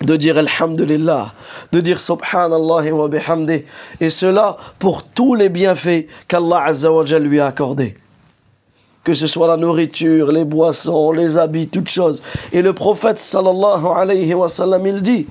de 0.00 0.16
dire 0.16 0.38
Alhamdulillah, 0.38 1.32
de 1.70 1.80
dire 1.80 2.00
Subhanallah 2.00 2.92
wa 2.92 3.08
bihamdi, 3.08 3.62
et 4.00 4.10
cela 4.10 4.56
pour 4.78 5.04
tous 5.04 5.34
les 5.34 5.48
bienfaits 5.48 6.06
qu'Allah 6.28 6.64
Azza 6.64 6.90
lui 7.18 7.40
a 7.40 7.46
accordés. 7.46 7.96
Que 9.04 9.14
ce 9.14 9.26
soit 9.26 9.48
la 9.48 9.56
nourriture, 9.56 10.30
les 10.30 10.44
boissons, 10.44 11.10
les 11.12 11.36
habits, 11.36 11.68
toutes 11.68 11.90
choses. 11.90 12.22
Et 12.52 12.62
le 12.62 12.72
prophète 12.72 13.18
sallallahu 13.18 13.86
alayhi 13.96 14.32
wa 14.34 14.48
sallam, 14.48 14.86
il 14.86 15.02
dit 15.02 15.26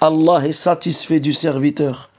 Allah 0.00 0.44
est 0.44 0.52
satisfait 0.52 1.20
du 1.20 1.32
serviteur. 1.32 2.10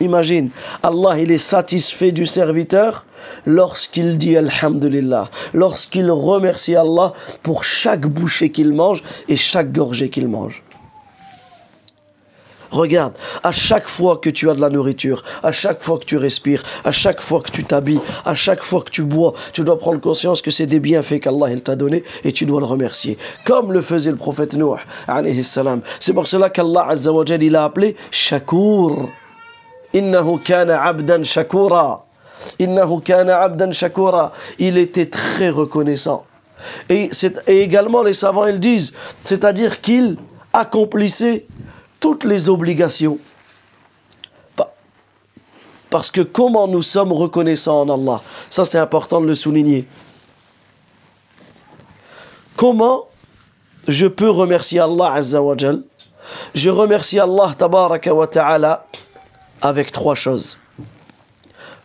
Imagine, 0.00 0.50
Allah 0.82 1.18
il 1.18 1.30
est 1.30 1.38
satisfait 1.38 2.12
du 2.12 2.26
serviteur 2.26 3.04
lorsqu'il 3.46 4.18
dit 4.18 4.36
Alhamdulillah, 4.36 5.30
lorsqu'il 5.52 6.10
remercie 6.10 6.76
Allah 6.76 7.12
pour 7.42 7.64
chaque 7.64 8.06
bouchée 8.06 8.50
qu'il 8.50 8.72
mange 8.72 9.02
et 9.28 9.36
chaque 9.36 9.72
gorgée 9.72 10.10
qu'il 10.10 10.28
mange. 10.28 10.62
Regarde, 12.70 13.14
à 13.42 13.50
chaque 13.50 13.88
fois 13.88 14.18
que 14.18 14.28
tu 14.28 14.50
as 14.50 14.54
de 14.54 14.60
la 14.60 14.68
nourriture, 14.68 15.24
à 15.42 15.52
chaque 15.52 15.80
fois 15.80 15.98
que 15.98 16.04
tu 16.04 16.18
respires, 16.18 16.62
à 16.84 16.92
chaque 16.92 17.20
fois 17.20 17.40
que 17.40 17.50
tu 17.50 17.64
t'habilles, 17.64 18.00
à 18.26 18.34
chaque 18.34 18.62
fois 18.62 18.82
que 18.82 18.90
tu 18.90 19.02
bois, 19.02 19.32
tu 19.54 19.62
dois 19.62 19.78
prendre 19.78 20.00
conscience 20.00 20.42
que 20.42 20.50
c'est 20.50 20.66
des 20.66 20.80
bienfaits 20.80 21.20
qu'Allah 21.20 21.58
t'a 21.60 21.76
donné 21.76 22.04
et 22.24 22.32
tu 22.32 22.44
dois 22.44 22.60
le 22.60 22.66
remercier. 22.66 23.16
Comme 23.44 23.72
le 23.72 23.80
faisait 23.80 24.10
le 24.10 24.16
prophète 24.16 24.54
Nuh, 24.54 24.76
C'est 26.00 26.12
pour 26.12 26.26
cela 26.26 26.50
qu'Allah 26.50 26.88
Azza 26.88 27.10
wa 27.10 27.24
a 27.24 27.64
appelé 27.64 27.96
Shakur. 28.10 29.08
Innahu 29.94 30.38
kana 30.38 30.82
abdan 30.82 31.24
shakura. 31.24 32.07
Il 34.58 34.78
était 34.78 35.06
très 35.06 35.50
reconnaissant. 35.50 36.24
Et, 36.88 37.10
également, 37.46 38.02
les 38.02 38.14
savants, 38.14 38.46
ils 38.46 38.60
disent, 38.60 38.92
c'est-à-dire 39.22 39.80
qu'il 39.80 40.16
accomplissait 40.52 41.46
toutes 42.00 42.24
les 42.24 42.48
obligations. 42.48 43.18
Parce 45.90 46.10
que 46.10 46.20
comment 46.20 46.68
nous 46.68 46.82
sommes 46.82 47.12
reconnaissants 47.12 47.80
en 47.80 47.94
Allah 47.94 48.20
Ça, 48.50 48.64
c'est 48.64 48.78
important 48.78 49.20
de 49.20 49.26
le 49.26 49.34
souligner. 49.34 49.86
Comment 52.56 53.06
je 53.86 54.06
peux 54.06 54.28
remercier 54.28 54.80
Allah 54.80 55.12
Azza 55.14 55.40
wa 55.40 55.56
Je 56.54 56.70
remercie 56.70 57.18
Allah 57.18 57.54
Tabaraka 57.56 58.10
Ta'ala 58.30 58.86
avec 59.62 59.92
trois 59.92 60.14
choses. 60.14 60.58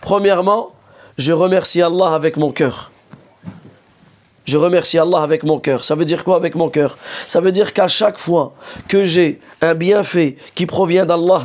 Premièrement, 0.04 0.74
je 1.18 1.32
remercie 1.32 1.82
Allah 1.82 2.14
avec 2.14 2.36
mon 2.36 2.52
cœur. 2.52 2.92
Je 4.44 4.58
remercie 4.58 5.00
Allah 5.00 5.22
avec 5.22 5.44
mon 5.44 5.60
cœur. 5.60 5.86
Ça 5.86 5.96
veut 5.96 6.04
dire 6.04 6.26
quoi 6.26 6.36
avec 6.36 6.56
mon 6.56 6.70
cœur? 6.70 6.98
Ça 7.26 7.40
veut 7.40 7.54
dire 7.54 7.72
qu'à 7.72 7.88
chaque 7.88 8.18
fois 8.18 8.54
que 8.90 9.06
j'ai 9.06 9.40
un 9.62 9.74
bienfait 9.74 10.36
qui 10.56 10.66
provient 10.66 11.06
d'Allah, 11.06 11.44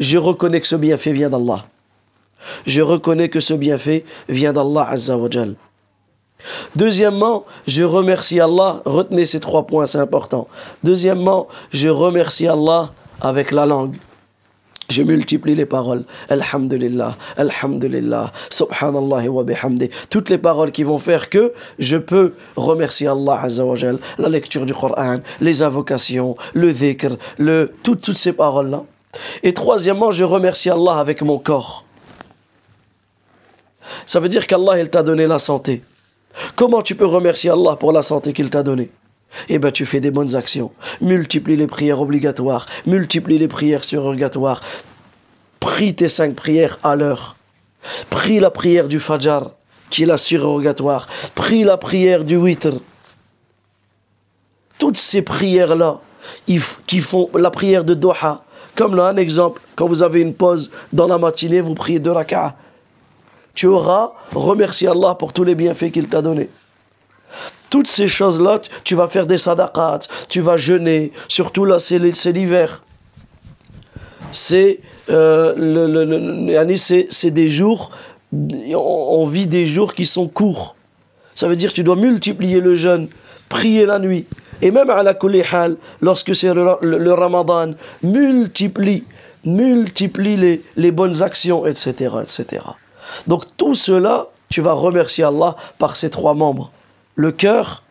je 0.00 0.18
reconnais 0.18 0.60
que 0.60 0.66
ce 0.66 0.74
bienfait 0.74 1.12
vient 1.12 1.30
d'Allah. 1.30 1.64
Je 2.66 2.82
reconnais 2.82 3.28
que 3.28 3.38
ce 3.38 3.54
bienfait 3.54 4.04
vient 4.28 4.52
d'Allah 4.52 4.88
azza 4.90 5.16
Deuxièmement, 6.74 7.44
je 7.68 7.84
remercie 7.84 8.40
Allah. 8.40 8.82
Retenez 8.84 9.26
ces 9.26 9.38
trois 9.38 9.64
points, 9.64 9.86
c'est 9.86 9.98
important. 9.98 10.48
Deuxièmement, 10.82 11.46
je 11.70 11.88
remercie 11.88 12.48
Allah 12.48 12.90
avec 13.20 13.52
la 13.52 13.64
langue. 13.64 13.96
Je 14.92 15.02
multiplie 15.02 15.54
les 15.54 15.64
paroles. 15.64 16.04
Alhamdulillah, 16.28 17.16
Alhamdulillah, 17.38 18.30
Subhanallah 18.50 19.26
wa 19.30 19.42
bihamdi. 19.42 19.88
Toutes 20.10 20.28
les 20.28 20.36
paroles 20.36 20.70
qui 20.70 20.82
vont 20.82 20.98
faire 20.98 21.30
que 21.30 21.54
je 21.78 21.96
peux 21.96 22.34
remercier 22.56 23.06
Allah 23.06 23.40
Azza 23.42 23.64
wa 23.64 23.74
la 24.18 24.28
lecture 24.28 24.66
du 24.66 24.74
Coran, 24.74 25.20
les 25.40 25.62
invocations, 25.62 26.36
le 26.52 26.70
dhikr, 26.72 27.16
le, 27.38 27.72
toutes, 27.82 28.02
toutes 28.02 28.18
ces 28.18 28.34
paroles-là. 28.34 28.84
Et 29.42 29.54
troisièmement, 29.54 30.10
je 30.10 30.24
remercie 30.24 30.68
Allah 30.68 30.98
avec 30.98 31.22
mon 31.22 31.38
corps. 31.38 31.86
Ça 34.04 34.20
veut 34.20 34.28
dire 34.28 34.46
qu'Allah, 34.46 34.78
il 34.78 34.90
t'a 34.90 35.02
donné 35.02 35.26
la 35.26 35.38
santé. 35.38 35.82
Comment 36.54 36.82
tu 36.82 36.94
peux 36.96 37.06
remercier 37.06 37.48
Allah 37.48 37.76
pour 37.76 37.92
la 37.92 38.02
santé 38.02 38.34
qu'il 38.34 38.50
t'a 38.50 38.62
donnée? 38.62 38.90
Eh 39.48 39.58
bien, 39.58 39.70
tu 39.70 39.86
fais 39.86 40.00
des 40.00 40.10
bonnes 40.10 40.36
actions. 40.36 40.72
Multiplie 41.00 41.56
les 41.56 41.66
prières 41.66 42.00
obligatoires. 42.00 42.66
Multiplie 42.86 43.38
les 43.38 43.48
prières 43.48 43.84
surrogatoires. 43.84 44.60
Prie 45.60 45.94
tes 45.94 46.08
cinq 46.08 46.34
prières 46.34 46.78
à 46.82 46.96
l'heure. 46.96 47.36
Prie 48.10 48.40
la 48.40 48.50
prière 48.50 48.88
du 48.88 49.00
Fajr, 49.00 49.50
qui 49.90 50.04
est 50.04 50.06
la 50.06 50.16
surrogatoire. 50.16 51.08
Prie 51.34 51.64
la 51.64 51.76
prière 51.76 52.24
du 52.24 52.36
Witr. 52.36 52.72
Toutes 54.78 54.98
ces 54.98 55.22
prières-là, 55.22 56.00
qui 56.86 57.00
font 57.00 57.30
la 57.34 57.50
prière 57.50 57.84
de 57.84 57.94
Doha, 57.94 58.44
comme 58.74 58.96
là, 58.96 59.08
un 59.08 59.16
exemple, 59.16 59.60
quand 59.76 59.86
vous 59.86 60.02
avez 60.02 60.20
une 60.20 60.34
pause 60.34 60.70
dans 60.92 61.06
la 61.06 61.18
matinée, 61.18 61.60
vous 61.60 61.74
priez 61.74 61.98
deux 61.98 62.10
rak'ah. 62.10 62.56
Tu 63.54 63.66
auras 63.66 64.12
remercié 64.34 64.88
Allah 64.88 65.14
pour 65.14 65.32
tous 65.32 65.44
les 65.44 65.54
bienfaits 65.54 65.90
qu'il 65.90 66.08
t'a 66.08 66.22
donnés. 66.22 66.48
Toutes 67.70 67.88
ces 67.88 68.08
choses-là, 68.08 68.60
tu 68.84 68.94
vas 68.94 69.08
faire 69.08 69.26
des 69.26 69.38
sadaqat, 69.38 70.00
tu 70.28 70.40
vas 70.40 70.56
jeûner, 70.56 71.12
surtout 71.28 71.64
là, 71.64 71.78
c'est 71.78 71.98
l'hiver. 71.98 72.82
C'est 74.32 74.80
euh, 75.10 75.54
c'est 77.10 77.30
des 77.30 77.48
jours, 77.48 77.90
on 78.32 79.26
vit 79.26 79.46
des 79.46 79.66
jours 79.66 79.94
qui 79.94 80.06
sont 80.06 80.28
courts. 80.28 80.76
Ça 81.34 81.48
veut 81.48 81.56
dire 81.56 81.70
que 81.70 81.74
tu 81.74 81.84
dois 81.84 81.96
multiplier 81.96 82.60
le 82.60 82.76
jeûne, 82.76 83.08
prier 83.48 83.86
la 83.86 83.98
nuit, 83.98 84.26
et 84.60 84.70
même 84.70 84.90
à 84.90 85.02
la 85.02 85.14
hal, 85.52 85.76
lorsque 86.00 86.34
c'est 86.34 86.54
le, 86.54 87.12
ramadan, 87.12 87.72
multiplie, 88.02 89.04
multiplie 89.44 90.36
les, 90.36 90.62
les 90.76 90.92
bonnes 90.92 91.22
actions, 91.22 91.66
etc., 91.66 92.16
etc. 92.22 92.62
Donc 93.26 93.44
tout 93.56 93.74
cela, 93.74 94.28
tu 94.48 94.60
vas 94.60 94.72
remercier 94.72 95.24
Allah 95.24 95.56
par 95.78 95.96
ces 95.96 96.10
trois 96.10 96.34
membres. 96.34 96.70
Le 97.14 97.32
cœur, 97.32 97.82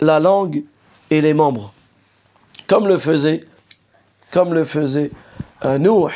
la 0.00 0.20
langue 0.20 0.64
et 1.10 1.20
les 1.20 1.34
membres. 1.34 1.72
Comme 2.66 2.88
le 2.88 2.98
faisait, 2.98 3.40
comme 4.30 4.54
le 4.54 4.64
faisait 4.64 5.10
euh, 5.64 5.78
Nuh, 5.78 6.10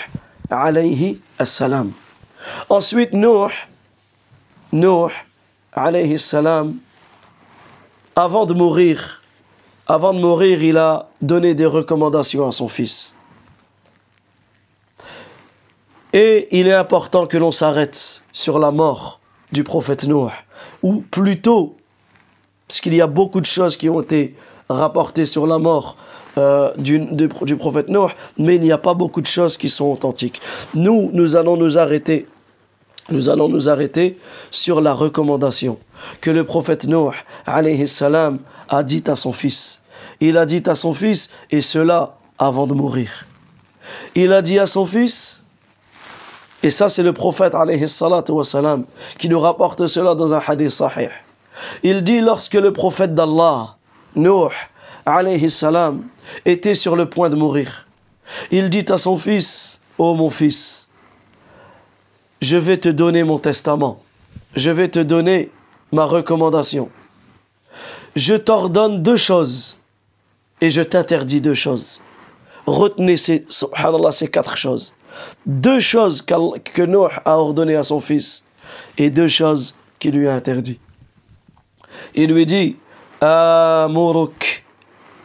alayhi 0.51 1.21
salam. 1.45 1.93
Ensuite, 2.69 3.13
Nuh, 3.13 3.51
Nuh, 4.73 5.13
alayhi 5.73 6.19
salam, 6.19 6.77
avant 8.15 8.47
de 8.47 8.55
mourir, 8.55 9.21
avant 9.87 10.13
de 10.15 10.19
mourir, 10.19 10.63
il 10.63 10.79
a 10.79 11.11
donné 11.21 11.55
des 11.55 11.67
recommandations 11.67 12.49
à 12.49 12.53
son 12.53 12.69
fils. 12.69 13.15
Et 16.13 16.49
il 16.59 16.67
est 16.67 16.73
important 16.73 17.27
que 17.27 17.37
l'on 17.37 17.53
s'arrête 17.53 18.23
sur 18.33 18.59
la 18.59 18.71
mort 18.71 19.21
du 19.53 19.63
prophète 19.65 20.05
Noé, 20.05 20.31
ou 20.83 21.03
plutôt, 21.03 21.77
parce 22.69 22.81
qu'il 22.81 22.95
y 22.95 23.01
a 23.01 23.07
beaucoup 23.07 23.41
de 23.41 23.47
choses 23.47 23.77
qui 23.77 23.89
ont 23.89 24.01
été 24.01 24.35
rapportées 24.69 25.27
sur 25.27 25.47
la 25.47 25.59
mort 25.59 25.97
euh, 26.39 26.71
du, 26.77 26.99
du, 26.99 27.57
prophète 27.57 27.89
Noé, 27.89 28.11
mais 28.37 28.57
il 28.57 28.61
n'y 28.61 28.73
a 28.73 28.79
pas 28.79 28.95
beaucoup 28.95 29.23
de 29.23 29.27
choses 29.27 29.57
qui 29.57 29.69
sont 29.69 29.87
authentiques. 29.87 30.41
Nous, 30.75 31.11
nous 31.13 31.37
allons 31.37 31.57
nous 31.57 31.79
arrêter, 31.79 32.27
nous 33.11 33.31
allons 33.31 33.49
nous 33.49 33.69
arrêter 33.69 34.19
sur 34.51 34.81
la 34.81 34.93
recommandation 34.93 35.79
que 36.21 36.31
le 36.31 36.45
prophète 36.45 36.87
Noé, 36.87 37.15
salam, 37.87 38.39
a 38.69 38.83
dit 38.83 39.05
à 39.07 39.17
son 39.17 39.33
fils. 39.33 39.81
Il 40.21 40.37
a 40.37 40.45
dit 40.45 40.63
à 40.67 40.75
son 40.75 40.93
fils, 40.93 41.31
et 41.51 41.63
cela 41.63 42.19
avant 42.39 42.67
de 42.67 42.75
mourir. 42.75 43.27
Il 44.15 44.33
a 44.33 44.43
dit 44.43 44.59
à 44.59 44.67
son 44.67 44.85
fils, 44.85 45.43
et 46.63 46.71
ça 46.71 46.89
c'est 46.89 47.03
le 47.03 47.13
prophète 47.13 47.55
alayhi 47.55 47.89
salam, 47.89 48.85
qui 49.19 49.29
nous 49.29 49.41
rapporte 49.41 49.87
cela 49.87 50.15
dans 50.15 50.35
un 50.35 50.43
hadith 50.47 50.71
sahih. 50.71 51.09
Il 51.83 52.03
dit 52.03 52.21
lorsque 52.21 52.55
le 52.55 52.73
prophète 52.73 53.15
d'Allah, 53.15 53.77
Nuh 54.15 54.53
alayhi 55.05 55.51
salam, 55.51 56.05
était 56.45 56.75
sur 56.75 56.97
le 56.97 57.09
point 57.09 57.31
de 57.31 57.37
mourir, 57.37 57.87
il 58.51 58.71
dit 58.71 58.85
à 58.89 58.99
son 58.99 59.17
fils, 59.17 59.81
ô 59.99 60.07
oh 60.07 60.15
mon 60.15 60.31
fils, 60.31 60.89
je 62.43 62.57
vais 62.57 62.77
te 62.77 62.89
donner 62.89 63.23
mon 63.23 63.39
testament, 63.39 64.03
je 64.55 64.71
vais 64.71 64.89
te 64.89 64.99
donner 64.99 65.51
ma 65.93 66.05
recommandation 66.05 66.91
je 68.17 68.35
t'ordonne 68.35 69.03
deux 69.03 69.19
choses 69.19 69.77
et 70.61 70.71
je 70.71 70.81
t'interdis 70.81 71.43
deux 71.43 71.55
choses. 71.55 72.01
Retenez 72.67 73.19
ces, 73.19 73.45
quatre 74.33 74.57
choses. 74.57 74.95
Deux 75.45 75.81
choses 75.81 76.23
que 76.23 76.83
Noé 76.83 77.11
a 77.25 77.39
ordonné 77.39 77.77
à 77.77 77.85
son 77.85 78.01
fils 78.01 78.43
et 78.99 79.11
deux 79.11 79.29
choses 79.29 79.75
qu'il 79.99 80.17
lui 80.17 80.27
a 80.27 80.35
interdit. 80.35 80.81
Il 82.15 82.33
lui 82.33 82.47
dit 82.47 82.77
Amuruk 83.21 84.65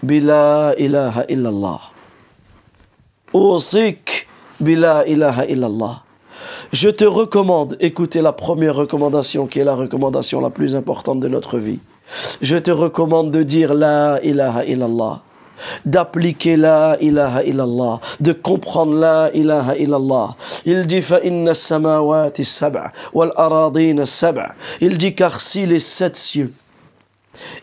bila 0.03 0.73
ilaha 0.77 1.23
illallah. 1.29 1.79
Usik 3.33 4.27
bila 4.59 5.05
ilaha 5.07 5.45
illallah. 5.45 6.03
Je 6.73 6.89
te 6.89 7.03
recommande, 7.03 7.77
écoutez 7.79 8.21
la 8.21 8.33
première 8.33 8.75
recommandation 8.75 9.45
qui 9.45 9.59
est 9.59 9.65
la 9.65 9.75
recommandation 9.75 10.39
la 10.39 10.49
plus 10.49 10.75
importante 10.75 11.19
de 11.19 11.27
notre 11.27 11.57
vie. 11.57 11.79
Je 12.41 12.57
te 12.57 12.71
recommande 12.71 13.31
de 13.31 13.43
dire 13.43 13.73
La 13.73 14.19
ilaha 14.23 14.65
illallah 14.65 15.21
d'appliquer 15.85 16.57
la 16.57 16.97
ilaha 16.99 17.43
illallah, 17.43 17.99
de 18.19 18.33
comprendre 18.33 18.95
la 18.95 19.29
ilaha 19.33 19.77
illallah. 19.77 20.35
Il 20.65 20.87
dit 20.87 21.01
samawati 21.01 22.43
sab'a 22.43 22.91
wal 23.13 23.31
aradin 23.35 24.05
sab'a. 24.05 24.51
Il 24.79 24.97
dit 24.97 25.15
car 25.15 25.39
si 25.39 25.65
les 25.65 25.79
sept 25.79 26.15
cieux 26.15 26.53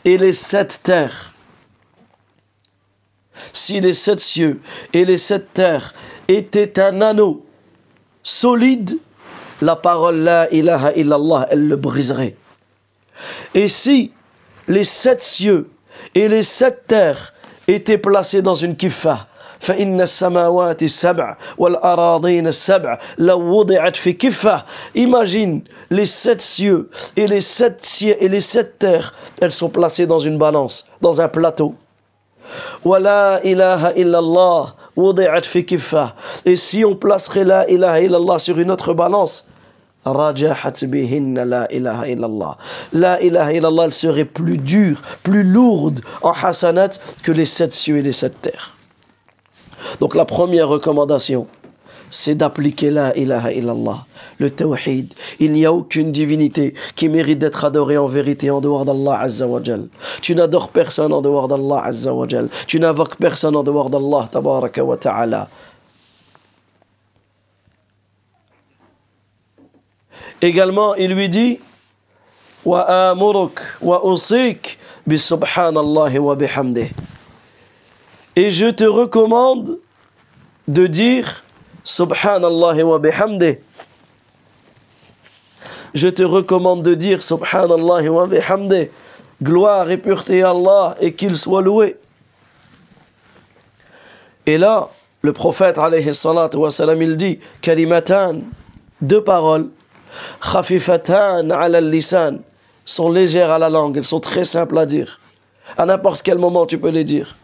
et 0.04 0.18
les 0.18 0.32
sept 0.32 0.80
terres 0.82 1.32
si 3.52 3.80
les 3.80 3.92
sept 3.92 4.20
cieux 4.20 4.60
et 4.92 5.04
les 5.04 5.16
sept 5.16 5.52
terres 5.54 5.94
étaient 6.26 6.78
un 6.80 7.00
anneau 7.00 7.44
solide, 8.22 8.98
la 9.62 9.76
parole 9.76 10.18
la 10.18 10.50
ilaha 10.52 10.92
illallah, 10.94 11.46
elle 11.50 11.66
le 11.68 11.76
briserait. 11.76 12.36
Et 13.54 13.68
si 13.68 14.12
les 14.66 14.84
sept 14.84 15.22
cieux 15.22 15.70
et 16.14 16.28
les 16.28 16.42
sept 16.42 16.86
terres 16.86 17.34
étaient 17.66 17.98
placés 17.98 18.42
dans 18.42 18.54
une 18.54 18.76
kiffa 18.76 19.27
فإن 19.59 20.01
السماوات 20.01 20.83
السبع 20.83 21.36
والأراضين 21.57 22.47
السبع 22.47 22.99
لو 23.17 23.39
وضعت 23.39 23.95
في 23.95 24.13
كفة 24.13 24.65
Imagine 24.95 25.62
les 25.89 26.05
sept 26.05 26.41
cieux 26.41 26.89
et 27.15 27.27
les 27.27 27.41
sept 27.41 27.86
cieux 27.86 28.15
et 28.19 28.27
les 28.27 28.41
sept 28.41 28.79
terres 28.79 29.13
elles 29.41 29.51
sont 29.51 29.69
placées 29.69 30.07
dans 30.07 30.19
une 30.19 30.38
balance 30.38 30.86
dans 31.01 31.21
un 31.21 31.27
plateau 31.27 31.75
ولا 32.86 33.43
إله 33.43 33.89
إلا 33.89 34.19
الله 34.19 34.73
وضعت 34.95 35.45
في 35.45 35.62
كفة 35.62 36.13
et 36.45 36.55
si 36.55 36.83
on 36.83 36.95
placerait 36.95 37.45
la 37.45 37.69
ilaha 37.69 38.01
illallah 38.01 38.39
sur 38.39 38.59
une 38.59 38.71
autre 38.71 38.93
balance 38.93 39.47
rajahat 40.05 40.83
bihinna 40.88 41.45
la 41.45 41.67
ilaha 41.71 42.07
illallah. 42.07 42.57
La 42.91 43.21
ilaha 43.21 43.53
illallah, 43.53 43.86
elle 43.86 43.93
serait 43.93 44.25
plus 44.25 44.57
dure, 44.57 45.01
plus 45.23 45.43
lourde 45.43 46.01
en 46.21 46.33
hasanat 46.33 46.99
que 47.23 47.31
les 47.31 47.45
sept 47.45 47.73
cieux 47.73 47.97
et 47.97 48.01
les 48.01 48.12
sept 48.12 48.41
terres. 48.41 48.75
Donc 50.00 50.14
la 50.14 50.24
première 50.24 50.68
recommandation, 50.68 51.46
c'est 52.10 52.34
d'appliquer 52.34 52.90
la 52.90 53.16
ilaha 53.16 53.52
illallah, 53.52 54.06
le 54.38 54.50
tawhid. 54.50 55.12
Il 55.40 55.52
n'y 55.52 55.66
a 55.66 55.72
aucune 55.72 56.12
divinité 56.12 56.74
qui 56.96 57.08
mérite 57.08 57.38
d'être 57.38 57.64
adorée 57.64 57.98
en 57.98 58.06
vérité 58.06 58.50
en 58.50 58.60
dehors 58.60 58.84
d'Allah 58.84 59.20
Azza 59.20 59.46
wa 59.46 59.60
Tu 60.22 60.34
n'adores 60.34 60.70
personne 60.70 61.12
en 61.12 61.20
dehors 61.20 61.48
d'Allah 61.48 61.82
Azza 61.84 62.14
wa 62.14 62.26
Tu 62.66 62.80
n'invoques 62.80 63.16
personne 63.16 63.57
en 63.57 63.62
dehors 63.62 63.90
d'Allah 63.90 64.28
Tabaraka 64.30 64.84
wa 64.84 64.96
Ta'ala. 64.96 65.48
Également, 70.40 70.94
il 70.94 71.12
lui 71.12 71.28
dit 71.28 71.59
wa 72.64 73.14
wa 73.14 74.03
usik 74.05 74.78
bi 75.07 75.18
subhanallah 75.18 76.20
wa 76.20 76.36
bihamdih. 76.36 76.90
Et 78.39 78.53
je 78.53 78.66
te 78.66 78.84
recommande 78.84 79.80
de 80.68 80.86
dire 80.86 81.43
subhanallah 81.82 82.84
wa 82.84 83.01
bihamdih. 83.01 83.57
Je 85.93 86.07
te 86.07 86.22
recommande 86.22 86.84
de 86.84 86.95
dire 86.95 87.20
subhanallah 87.20 88.09
wa 88.09 88.28
bihamdih. 88.28 88.91
Gloire 89.43 89.91
et 89.91 89.99
pureté 89.99 90.45
à 90.45 90.51
Allah 90.51 90.95
et 91.01 91.14
qu'il 91.14 91.34
soit 91.34 91.62
loué. 91.62 91.97
Et 94.47 94.57
là, 94.57 94.89
le 95.22 95.32
prophète 95.32 95.76
alayhi 95.76 96.14
salam, 96.14 97.03
il 97.03 97.16
dit 97.16 97.41
kalimatan, 97.61 98.43
deux 99.03 99.24
paroles 99.24 99.68
khafifatan 100.41 101.51
ala 101.51 101.80
lisan 101.80 102.39
sont 102.84 103.11
légères 103.11 103.51
à 103.51 103.59
la 103.59 103.68
langue, 103.68 103.97
elles 103.97 104.05
sont 104.05 104.20
très 104.20 104.45
simples 104.45 104.78
à 104.78 104.86
dire. 104.86 105.18
À 105.76 105.84
n'importe 105.86 106.22
quel 106.22 106.39
moment 106.39 106.66
tu 106.66 106.78
peux 106.78 106.91
les 106.91 107.03
dire. 107.03 107.34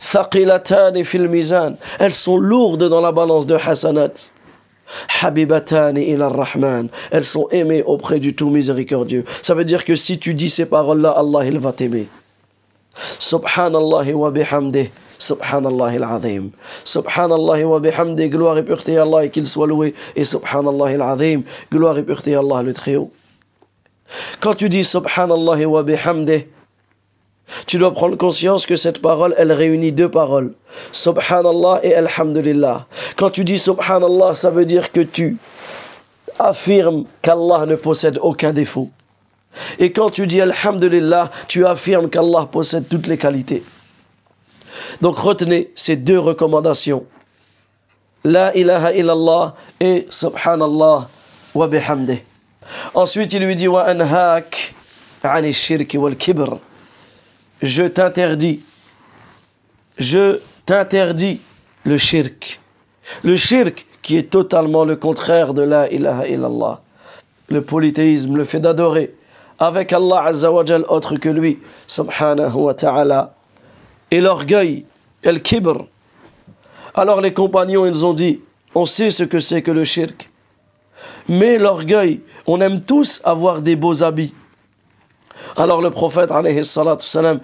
Thaqilatan 0.00 1.02
fil 1.04 1.28
mizan, 1.28 1.74
elles 1.98 2.14
sont 2.14 2.36
lourdes 2.36 2.88
dans 2.88 3.00
la 3.00 3.12
balance 3.12 3.46
de 3.46 3.54
hasanat. 3.54 4.32
Habibatani 5.22 6.10
ila 6.12 6.28
rahman 6.28 6.88
Elles 7.10 7.24
sont 7.24 7.48
aimées 7.50 7.82
auprès 7.82 8.20
du 8.20 8.34
tout 8.34 8.50
miséricordieux. 8.50 9.24
Ça 9.42 9.54
veut 9.54 9.64
dire 9.64 9.84
que 9.84 9.94
si 9.94 10.18
tu 10.18 10.34
dis 10.34 10.50
ces 10.50 10.66
paroles-là, 10.66 11.10
Allah 11.10 11.44
il 11.44 11.58
va 11.58 11.72
t'aimer. 11.72 12.08
Subhanallah 13.18 14.14
wa 14.14 14.30
bihamdih. 14.30 14.90
Subhanallah 15.18 15.92
al-Azim. 15.96 16.50
Subhanallah 16.84 17.64
wa 17.66 17.80
bihamdih. 17.80 18.30
Gloire 18.30 18.58
et 18.58 18.62
pureté 18.62 18.98
à 18.98 19.02
Allah 19.02 19.24
et 19.24 19.30
qu'il 19.30 19.46
soit 19.46 19.66
loué. 19.66 19.94
Et 20.14 20.24
Subhanallah 20.24 20.86
al-Azim. 20.86 21.42
Gloire 21.70 21.98
et 21.98 22.02
pureté 22.02 22.34
à 22.34 22.38
Allah 22.38 22.62
le 22.62 22.72
très 22.72 22.96
haut. 22.96 23.10
Quand 24.40 24.54
tu 24.54 24.68
dis 24.68 24.84
Subhanallah 24.84 25.66
wa 25.66 25.82
bihamdih, 25.82 26.46
tu 27.66 27.78
dois 27.78 27.92
prendre 27.92 28.16
conscience 28.16 28.66
que 28.66 28.76
cette 28.76 29.00
parole, 29.00 29.34
elle 29.38 29.52
réunit 29.52 29.92
deux 29.92 30.10
paroles. 30.10 30.52
Subhanallah 30.92 31.80
et 31.82 31.94
Alhamdulillah. 31.94 32.86
Quand 33.16 33.30
tu 33.30 33.44
dis 33.44 33.58
Subhanallah, 33.58 34.34
ça 34.34 34.50
veut 34.50 34.66
dire 34.66 34.90
que 34.90 35.00
tu 35.00 35.36
affirmes 36.38 37.04
qu'Allah 37.22 37.66
ne 37.66 37.76
possède 37.76 38.18
aucun 38.20 38.52
défaut. 38.52 38.90
Et 39.78 39.92
quand 39.92 40.10
tu 40.10 40.26
dis 40.26 40.40
Alhamdulillah, 40.40 41.30
tu 41.48 41.64
affirmes 41.66 42.10
qu'Allah 42.10 42.48
possède 42.50 42.88
toutes 42.88 43.06
les 43.06 43.16
qualités. 43.16 43.62
Donc 45.00 45.16
retenez 45.16 45.72
ces 45.74 45.96
deux 45.96 46.18
recommandations. 46.18 47.06
La 48.24 48.54
ilaha 48.56 48.92
illallah 48.92 49.54
et 49.80 50.06
Subhanallah 50.10 51.08
wa 51.54 51.68
bihamdih. 51.68 52.18
Ensuite, 52.94 53.32
il 53.32 53.44
lui 53.44 53.54
dit 53.54 53.68
Wa 53.68 53.86
wal 55.94 56.16
kibr 56.16 56.58
je 57.62 57.84
t'interdis, 57.84 58.60
je 59.98 60.40
t'interdis 60.64 61.40
le 61.84 61.98
shirk. 61.98 62.60
Le 63.22 63.36
shirk 63.36 63.86
qui 64.02 64.16
est 64.16 64.30
totalement 64.30 64.84
le 64.84 64.96
contraire 64.96 65.54
de 65.54 65.62
la 65.62 65.90
ilaha 65.90 66.26
illallah. 66.28 66.80
Le 67.48 67.62
polythéisme, 67.62 68.36
le 68.36 68.44
fait 68.44 68.60
d'adorer 68.60 69.14
avec 69.58 69.92
Allah 69.92 70.24
Azzawajal 70.24 70.84
autre 70.88 71.16
que 71.16 71.28
lui, 71.28 71.58
subhanahu 71.86 72.54
wa 72.54 72.74
ta'ala. 72.74 73.34
Et 74.10 74.20
l'orgueil, 74.20 74.84
el 75.22 75.42
kibr. 75.42 75.86
Alors 76.94 77.20
les 77.20 77.32
compagnons, 77.32 77.86
ils 77.86 78.04
ont 78.04 78.14
dit, 78.14 78.40
on 78.74 78.86
sait 78.86 79.10
ce 79.10 79.24
que 79.24 79.40
c'est 79.40 79.62
que 79.62 79.70
le 79.70 79.84
shirk. 79.84 80.30
Mais 81.28 81.58
l'orgueil, 81.58 82.20
on 82.46 82.60
aime 82.60 82.80
tous 82.80 83.20
avoir 83.24 83.62
des 83.62 83.76
beaux 83.76 84.02
habits. 84.02 84.34
Alors 85.56 85.80
le 85.80 85.90
prophète, 85.90 86.30
salam, 86.62 87.40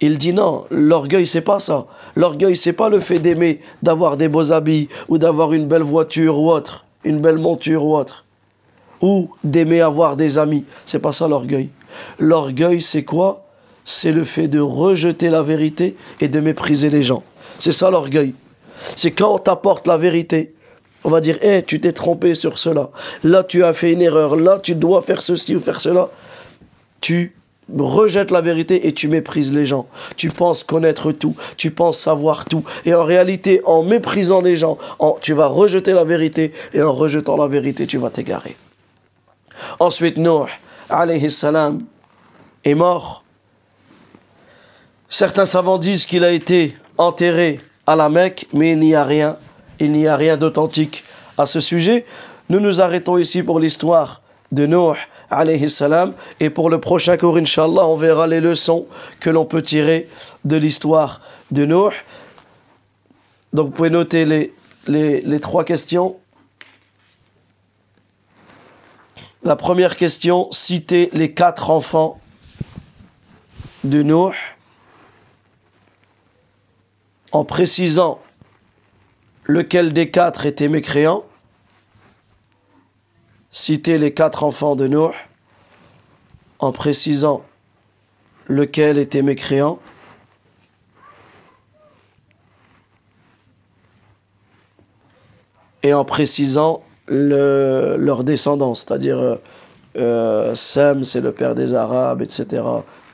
il 0.00 0.18
dit 0.18 0.32
non, 0.32 0.64
l'orgueil 0.70 1.26
c'est 1.26 1.40
pas 1.40 1.58
ça. 1.58 1.86
L'orgueil 2.14 2.56
c'est 2.56 2.72
pas 2.72 2.88
le 2.88 3.00
fait 3.00 3.18
d'aimer, 3.18 3.60
d'avoir 3.82 4.16
des 4.16 4.28
beaux 4.28 4.52
habits 4.52 4.88
ou 5.08 5.18
d'avoir 5.18 5.52
une 5.52 5.66
belle 5.66 5.82
voiture 5.82 6.38
ou 6.38 6.50
autre, 6.50 6.84
une 7.04 7.20
belle 7.20 7.38
monture 7.38 7.84
ou 7.84 7.96
autre. 7.96 8.24
Ou 9.02 9.30
d'aimer 9.44 9.80
avoir 9.80 10.16
des 10.16 10.38
amis. 10.38 10.64
C'est 10.86 11.00
pas 11.00 11.12
ça 11.12 11.28
l'orgueil. 11.28 11.68
L'orgueil 12.18 12.80
c'est 12.80 13.04
quoi? 13.04 13.44
C'est 13.84 14.12
le 14.12 14.24
fait 14.24 14.48
de 14.48 14.60
rejeter 14.60 15.30
la 15.30 15.42
vérité 15.42 15.96
et 16.20 16.28
de 16.28 16.40
mépriser 16.40 16.90
les 16.90 17.02
gens. 17.02 17.22
C'est 17.58 17.72
ça 17.72 17.90
l'orgueil. 17.90 18.34
C'est 18.80 19.10
quand 19.10 19.34
on 19.34 19.38
t'apporte 19.38 19.86
la 19.86 19.96
vérité, 19.96 20.54
on 21.04 21.10
va 21.10 21.20
dire, 21.20 21.38
hé, 21.42 21.62
tu 21.62 21.80
t'es 21.80 21.92
trompé 21.92 22.34
sur 22.34 22.58
cela. 22.58 22.90
Là, 23.22 23.44
tu 23.44 23.62
as 23.62 23.72
fait 23.72 23.92
une 23.92 24.02
erreur. 24.02 24.34
Là, 24.34 24.58
tu 24.60 24.74
dois 24.74 25.02
faire 25.02 25.22
ceci 25.22 25.54
ou 25.54 25.60
faire 25.60 25.80
cela. 25.80 26.08
Tu 27.00 27.35
rejettes 27.78 28.30
la 28.30 28.40
vérité 28.40 28.86
et 28.86 28.92
tu 28.92 29.08
méprises 29.08 29.52
les 29.52 29.66
gens. 29.66 29.86
Tu 30.16 30.30
penses 30.30 30.64
connaître 30.64 31.12
tout, 31.12 31.34
tu 31.56 31.70
penses 31.70 31.98
savoir 31.98 32.44
tout. 32.44 32.64
Et 32.84 32.94
en 32.94 33.04
réalité, 33.04 33.60
en 33.64 33.82
méprisant 33.82 34.40
les 34.40 34.56
gens, 34.56 34.78
tu 35.20 35.32
vas 35.32 35.46
rejeter 35.46 35.92
la 35.92 36.04
vérité 36.04 36.52
et 36.72 36.82
en 36.82 36.92
rejetant 36.92 37.36
la 37.36 37.46
vérité, 37.46 37.86
tu 37.86 37.98
vas 37.98 38.10
t'égarer. 38.10 38.56
Ensuite, 39.80 40.16
Nuh, 40.16 40.48
alayhi 40.88 41.30
salam, 41.30 41.82
est 42.64 42.74
mort. 42.74 43.24
Certains 45.08 45.46
savants 45.46 45.78
disent 45.78 46.06
qu'il 46.06 46.24
a 46.24 46.30
été 46.30 46.76
enterré 46.98 47.60
à 47.86 47.96
la 47.96 48.08
Mecque, 48.08 48.46
mais 48.52 48.72
il 48.72 48.80
n'y 48.80 48.94
a 48.94 49.04
rien, 49.04 49.36
il 49.78 49.92
n'y 49.92 50.06
a 50.06 50.16
rien 50.16 50.36
d'authentique 50.36 51.04
à 51.38 51.46
ce 51.46 51.60
sujet. 51.60 52.04
Nous 52.48 52.60
nous 52.60 52.80
arrêtons 52.80 53.18
ici 53.18 53.42
pour 53.42 53.60
l'histoire 53.60 54.22
de 54.52 54.66
Nuh 54.66 54.96
alayhi 55.30 55.68
salam. 55.68 56.14
Et 56.40 56.50
pour 56.50 56.70
le 56.70 56.80
prochain 56.80 57.16
cours, 57.16 57.36
Inch'Allah, 57.36 57.86
on 57.86 57.96
verra 57.96 58.26
les 58.26 58.40
leçons 58.40 58.86
que 59.20 59.30
l'on 59.30 59.44
peut 59.44 59.62
tirer 59.62 60.08
de 60.44 60.56
l'histoire 60.56 61.20
de 61.50 61.64
Nuh. 61.64 62.04
Donc 63.52 63.66
vous 63.66 63.72
pouvez 63.72 63.90
noter 63.90 64.24
les, 64.24 64.52
les, 64.88 65.40
trois 65.40 65.64
questions. 65.64 66.16
La 69.42 69.56
première 69.56 69.96
question, 69.96 70.48
citer 70.50 71.10
les 71.12 71.32
quatre 71.32 71.70
enfants 71.70 72.20
de 73.84 74.02
Nuh 74.02 74.56
en 77.32 77.44
précisant 77.44 78.20
lequel 79.44 79.92
des 79.92 80.10
quatre 80.10 80.46
était 80.46 80.68
mécréant 80.68 81.24
citer 83.56 83.96
les 83.96 84.12
quatre 84.12 84.44
enfants 84.44 84.76
de 84.76 84.86
Nuh 84.86 85.14
en 86.58 86.72
précisant 86.72 87.42
lequel 88.48 88.98
était 88.98 89.22
mécréant. 89.22 89.78
Et 95.82 95.94
en 95.94 96.04
précisant 96.04 96.82
leur 97.08 98.24
descendance, 98.24 98.80
c'est-à-dire 98.80 99.18
euh, 99.18 99.36
euh, 99.96 100.54
Sem, 100.54 101.04
c'est 101.04 101.22
le 101.22 101.32
père 101.32 101.54
des 101.54 101.72
Arabes, 101.72 102.20
etc., 102.20 102.62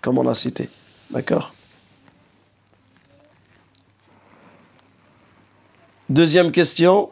comme 0.00 0.18
on 0.18 0.26
a 0.26 0.34
cité. 0.34 0.68
D'accord? 1.10 1.54
Deuxième 6.08 6.50
question, 6.50 7.10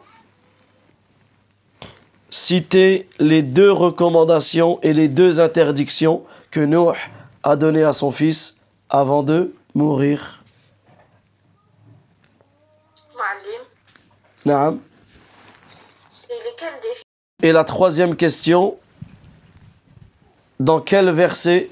citer 2.31 3.07
les 3.19 3.43
deux 3.43 3.71
recommandations 3.71 4.79
et 4.81 4.93
les 4.93 5.09
deux 5.09 5.39
interdictions 5.39 6.23
que 6.49 6.61
Nuh 6.61 6.97
a 7.43 7.55
données 7.55 7.83
à 7.83 7.93
son 7.93 8.09
fils 8.09 8.55
avant 8.89 9.21
de 9.21 9.53
mourir. 9.75 10.41
Naam. 14.45 14.79
Et 17.43 17.51
la 17.51 17.63
troisième 17.63 18.15
question, 18.15 18.77
dans 20.59 20.79
quel 20.79 21.09
verset 21.09 21.69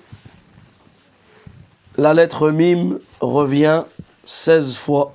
la 1.97 2.13
lettre 2.13 2.49
mim 2.51 2.99
revient 3.21 3.83
16 4.25 4.77
fois? 4.77 5.13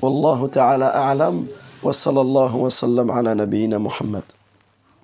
Wallahu 0.00 0.48
ta'ala 0.50 0.88
a'lam. 0.88 1.46
وصلى 1.82 2.20
الله 2.20 2.56
وسلم 2.56 3.10
على 3.10 3.34
نبينا 3.34 3.78
محمد. 3.78 4.22